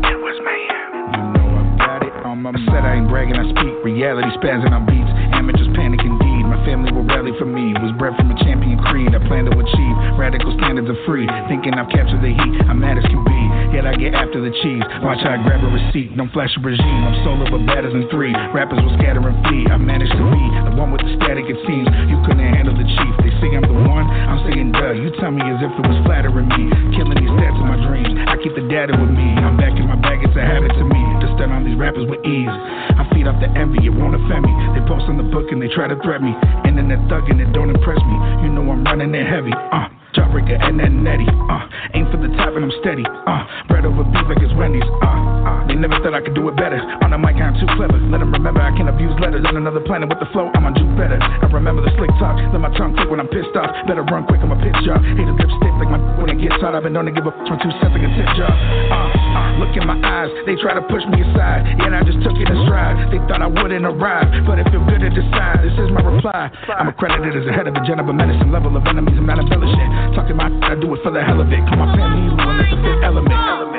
Midwest 0.10 0.42
Mayhem. 0.42 0.90
You 1.16 1.26
know 1.38 1.48
I've 1.54 1.74
got 1.78 2.02
it 2.02 2.16
on 2.26 2.42
my 2.42 2.50
mind. 2.50 2.58
I 2.58 2.74
said 2.74 2.82
I 2.82 2.98
ain't 2.98 3.08
bragging, 3.14 3.38
I 3.38 3.46
speak. 3.54 3.78
Reality 3.86 4.34
spazzing 4.42 4.74
on 4.74 4.90
beats. 4.90 5.14
Amateurs 5.38 5.70
panic 5.78 6.02
indeed. 6.02 6.29
My 6.50 6.58
family 6.66 6.90
will 6.90 7.06
rally 7.06 7.32
for 7.38 7.46
me. 7.46 7.78
Was 7.78 7.94
bred 8.02 8.18
from 8.18 8.34
a 8.34 8.38
champion 8.42 8.82
creed. 8.90 9.14
I 9.14 9.22
plan 9.30 9.46
to 9.46 9.54
achieve 9.54 9.96
radical 10.18 10.50
standards 10.58 10.90
of 10.90 10.98
free. 11.06 11.30
Thinking 11.46 11.78
I've 11.78 11.90
captured 11.94 12.26
the 12.26 12.34
heat. 12.34 12.56
I'm 12.66 12.82
mad 12.82 12.98
as 12.98 13.06
can 13.06 13.22
be. 13.22 13.42
Yet 13.78 13.86
I 13.86 13.94
get 13.94 14.18
after 14.18 14.42
the 14.42 14.50
cheese. 14.66 14.82
Watch 15.06 15.22
how 15.22 15.38
I 15.38 15.40
grab 15.46 15.62
a 15.62 15.70
receipt. 15.70 16.18
Don't 16.18 16.34
flash 16.34 16.50
a 16.58 16.62
regime. 16.66 17.02
I'm 17.06 17.22
solo 17.22 17.46
but 17.46 17.62
better 17.70 17.94
than 17.94 18.10
three. 18.10 18.34
Rappers 18.50 18.82
will 18.82 18.98
scatter 18.98 19.22
and 19.22 19.38
flee. 19.46 19.70
I 19.70 19.78
managed 19.78 20.18
to 20.18 20.26
be 20.26 20.44
the 20.66 20.74
one 20.74 20.90
with 20.90 21.06
the 21.06 21.14
static. 21.22 21.46
It 21.46 21.62
seems 21.70 21.86
you 22.10 22.18
couldn't 22.26 22.42
handle 22.42 22.74
the 22.74 22.88
chief. 22.98 23.14
They 23.22 23.34
say 23.38 23.54
I'm 23.54 23.70
the 23.70 23.80
one. 23.86 24.10
I'm 24.10 24.42
saying 24.50 24.74
duh. 24.74 24.98
You 24.98 25.14
tell 25.22 25.30
me 25.30 25.46
as 25.46 25.62
if 25.62 25.70
it 25.70 25.86
was 25.86 26.02
flattering 26.10 26.50
me. 26.50 26.66
Killing 26.98 27.14
these 27.14 27.34
stats 27.38 27.62
in 27.62 27.68
my 27.70 27.78
dreams. 27.86 28.10
I 28.26 28.42
keep 28.42 28.58
the 28.58 28.66
data 28.66 28.98
with 28.98 29.14
me. 29.14 29.38
I'm 29.38 29.54
back 29.54 29.78
in 29.78 29.86
my 29.86 30.02
bag. 30.02 30.26
It's 30.26 30.34
a 30.34 30.42
habit 30.42 30.74
to 30.74 30.86
me 30.86 31.02
to 31.22 31.28
stun 31.38 31.54
on 31.54 31.62
these 31.62 31.78
rappers 31.78 32.10
with 32.10 32.26
ease. 32.26 32.50
I 32.50 33.06
feed 33.14 33.30
off 33.30 33.38
the 33.38 33.54
envy. 33.54 33.86
It 33.86 33.94
won't 33.94 34.18
offend 34.18 34.50
me. 34.50 34.54
They 34.74 34.82
post 34.90 35.06
on 35.06 35.22
the 35.22 35.30
book 35.30 35.54
and 35.54 35.62
they 35.62 35.70
try 35.70 35.86
to 35.86 35.98
threat 36.02 36.26
me. 36.26 36.34
Internet 36.68 37.00
thugging. 37.12 37.40
It 37.42 37.52
don't 37.54 37.70
impress 37.70 38.00
me. 38.00 38.16
You 38.46 38.50
know 38.54 38.66
I'm 38.72 38.84
running 38.84 39.14
it 39.16 39.28
heavy. 39.28 39.54
Uh. 39.54 39.90
Jawbreaker 40.18 40.58
and 40.58 40.80
then 40.80 41.06
Nettie. 41.06 41.30
Uh, 41.30 41.70
aim 41.94 42.10
for 42.10 42.18
the 42.18 42.34
top 42.34 42.58
and 42.58 42.66
I'm 42.66 42.74
steady. 42.82 43.06
Uh, 43.06 43.46
bread 43.70 43.86
over 43.86 44.02
beef 44.02 44.26
like 44.26 44.42
it's 44.42 44.54
Wendy's. 44.58 44.86
Uh, 45.06 45.06
uh, 45.06 45.68
they 45.70 45.78
never 45.78 46.02
thought 46.02 46.18
I 46.18 46.22
could 46.22 46.34
do 46.34 46.50
it 46.50 46.58
better. 46.58 46.82
On 47.06 47.14
the 47.14 47.20
mic, 47.22 47.38
I'm 47.38 47.54
too 47.62 47.70
clever. 47.78 48.02
Let 48.10 48.26
them 48.26 48.34
remember 48.34 48.58
I 48.58 48.74
can 48.74 48.90
abuse 48.90 49.14
letters 49.22 49.46
on 49.46 49.54
another 49.54 49.82
planet 49.86 50.10
with 50.10 50.18
the 50.18 50.26
flow. 50.34 50.50
I'm 50.58 50.66
on 50.66 50.74
better. 50.98 51.22
I 51.22 51.46
remember 51.54 51.86
the 51.86 51.94
slick 51.96 52.10
talk. 52.18 52.42
Let 52.52 52.60
my 52.60 52.74
tongue 52.74 52.98
click 52.98 53.10
when 53.10 53.22
I'm 53.22 53.30
pissed 53.30 53.54
off. 53.54 53.70
Better 53.86 54.04
run 54.10 54.26
quick, 54.26 54.42
I'm 54.42 54.52
a 54.52 54.58
pitch 54.58 54.76
job. 54.82 55.00
Hate 55.06 55.30
a 55.30 55.36
lipstick 55.36 55.74
like 55.78 55.92
my 55.94 56.02
when 56.18 56.34
it 56.34 56.42
gets 56.42 56.58
hot. 56.58 56.74
I've 56.74 56.84
been 56.84 56.94
known 56.94 57.06
to 57.06 57.14
give 57.14 57.30
up 57.30 57.38
from 57.46 57.62
two 57.62 57.72
cents 57.78 57.94
like 57.94 58.04
a 58.04 58.12
tip. 58.18 58.28
Uh, 58.36 58.50
uh, 58.50 59.19
look 59.58 59.74
in 59.74 59.86
my 59.88 59.98
eyes. 60.06 60.30
They 60.46 60.60
try 60.60 60.78
to 60.78 60.84
push 60.86 61.02
me 61.10 61.26
aside. 61.26 61.66
And 61.66 61.96
I 61.96 62.06
just 62.06 62.22
took 62.22 62.38
it 62.38 62.46
in 62.46 62.58
stride. 62.70 63.10
They 63.10 63.18
thought 63.26 63.42
I 63.42 63.50
wouldn't 63.50 63.86
arrive, 63.86 64.30
but 64.46 64.60
it 64.60 64.70
feel 64.70 64.84
good 64.86 65.02
to 65.02 65.10
decide. 65.10 65.66
This 65.66 65.74
is 65.80 65.90
my 65.90 66.04
reply. 66.06 66.52
I'm 66.78 66.90
accredited 66.92 67.34
as 67.34 67.46
a 67.50 67.54
head 67.54 67.66
of 67.66 67.74
a 67.74 67.84
gentleman 67.88 68.18
medicine. 68.18 68.52
level 68.52 68.76
of 68.76 68.86
enemies. 68.86 69.16
I'm 69.18 69.26
not 69.26 69.40
embellishing. 69.40 69.90
Talking 70.14 70.38
my 70.38 70.52
I 70.62 70.76
do 70.76 70.94
it 70.94 71.02
for 71.02 71.12
the 71.12 71.24
hell 71.24 71.42
of 71.42 71.48
it. 71.50 71.62
Call 71.66 71.78
my 71.82 71.90
family, 71.96 72.30
and 72.30 72.62
it's 72.62 72.70
the 72.70 72.78
fifth 72.84 73.04
element. 73.04 73.30
Midwest 73.34 73.79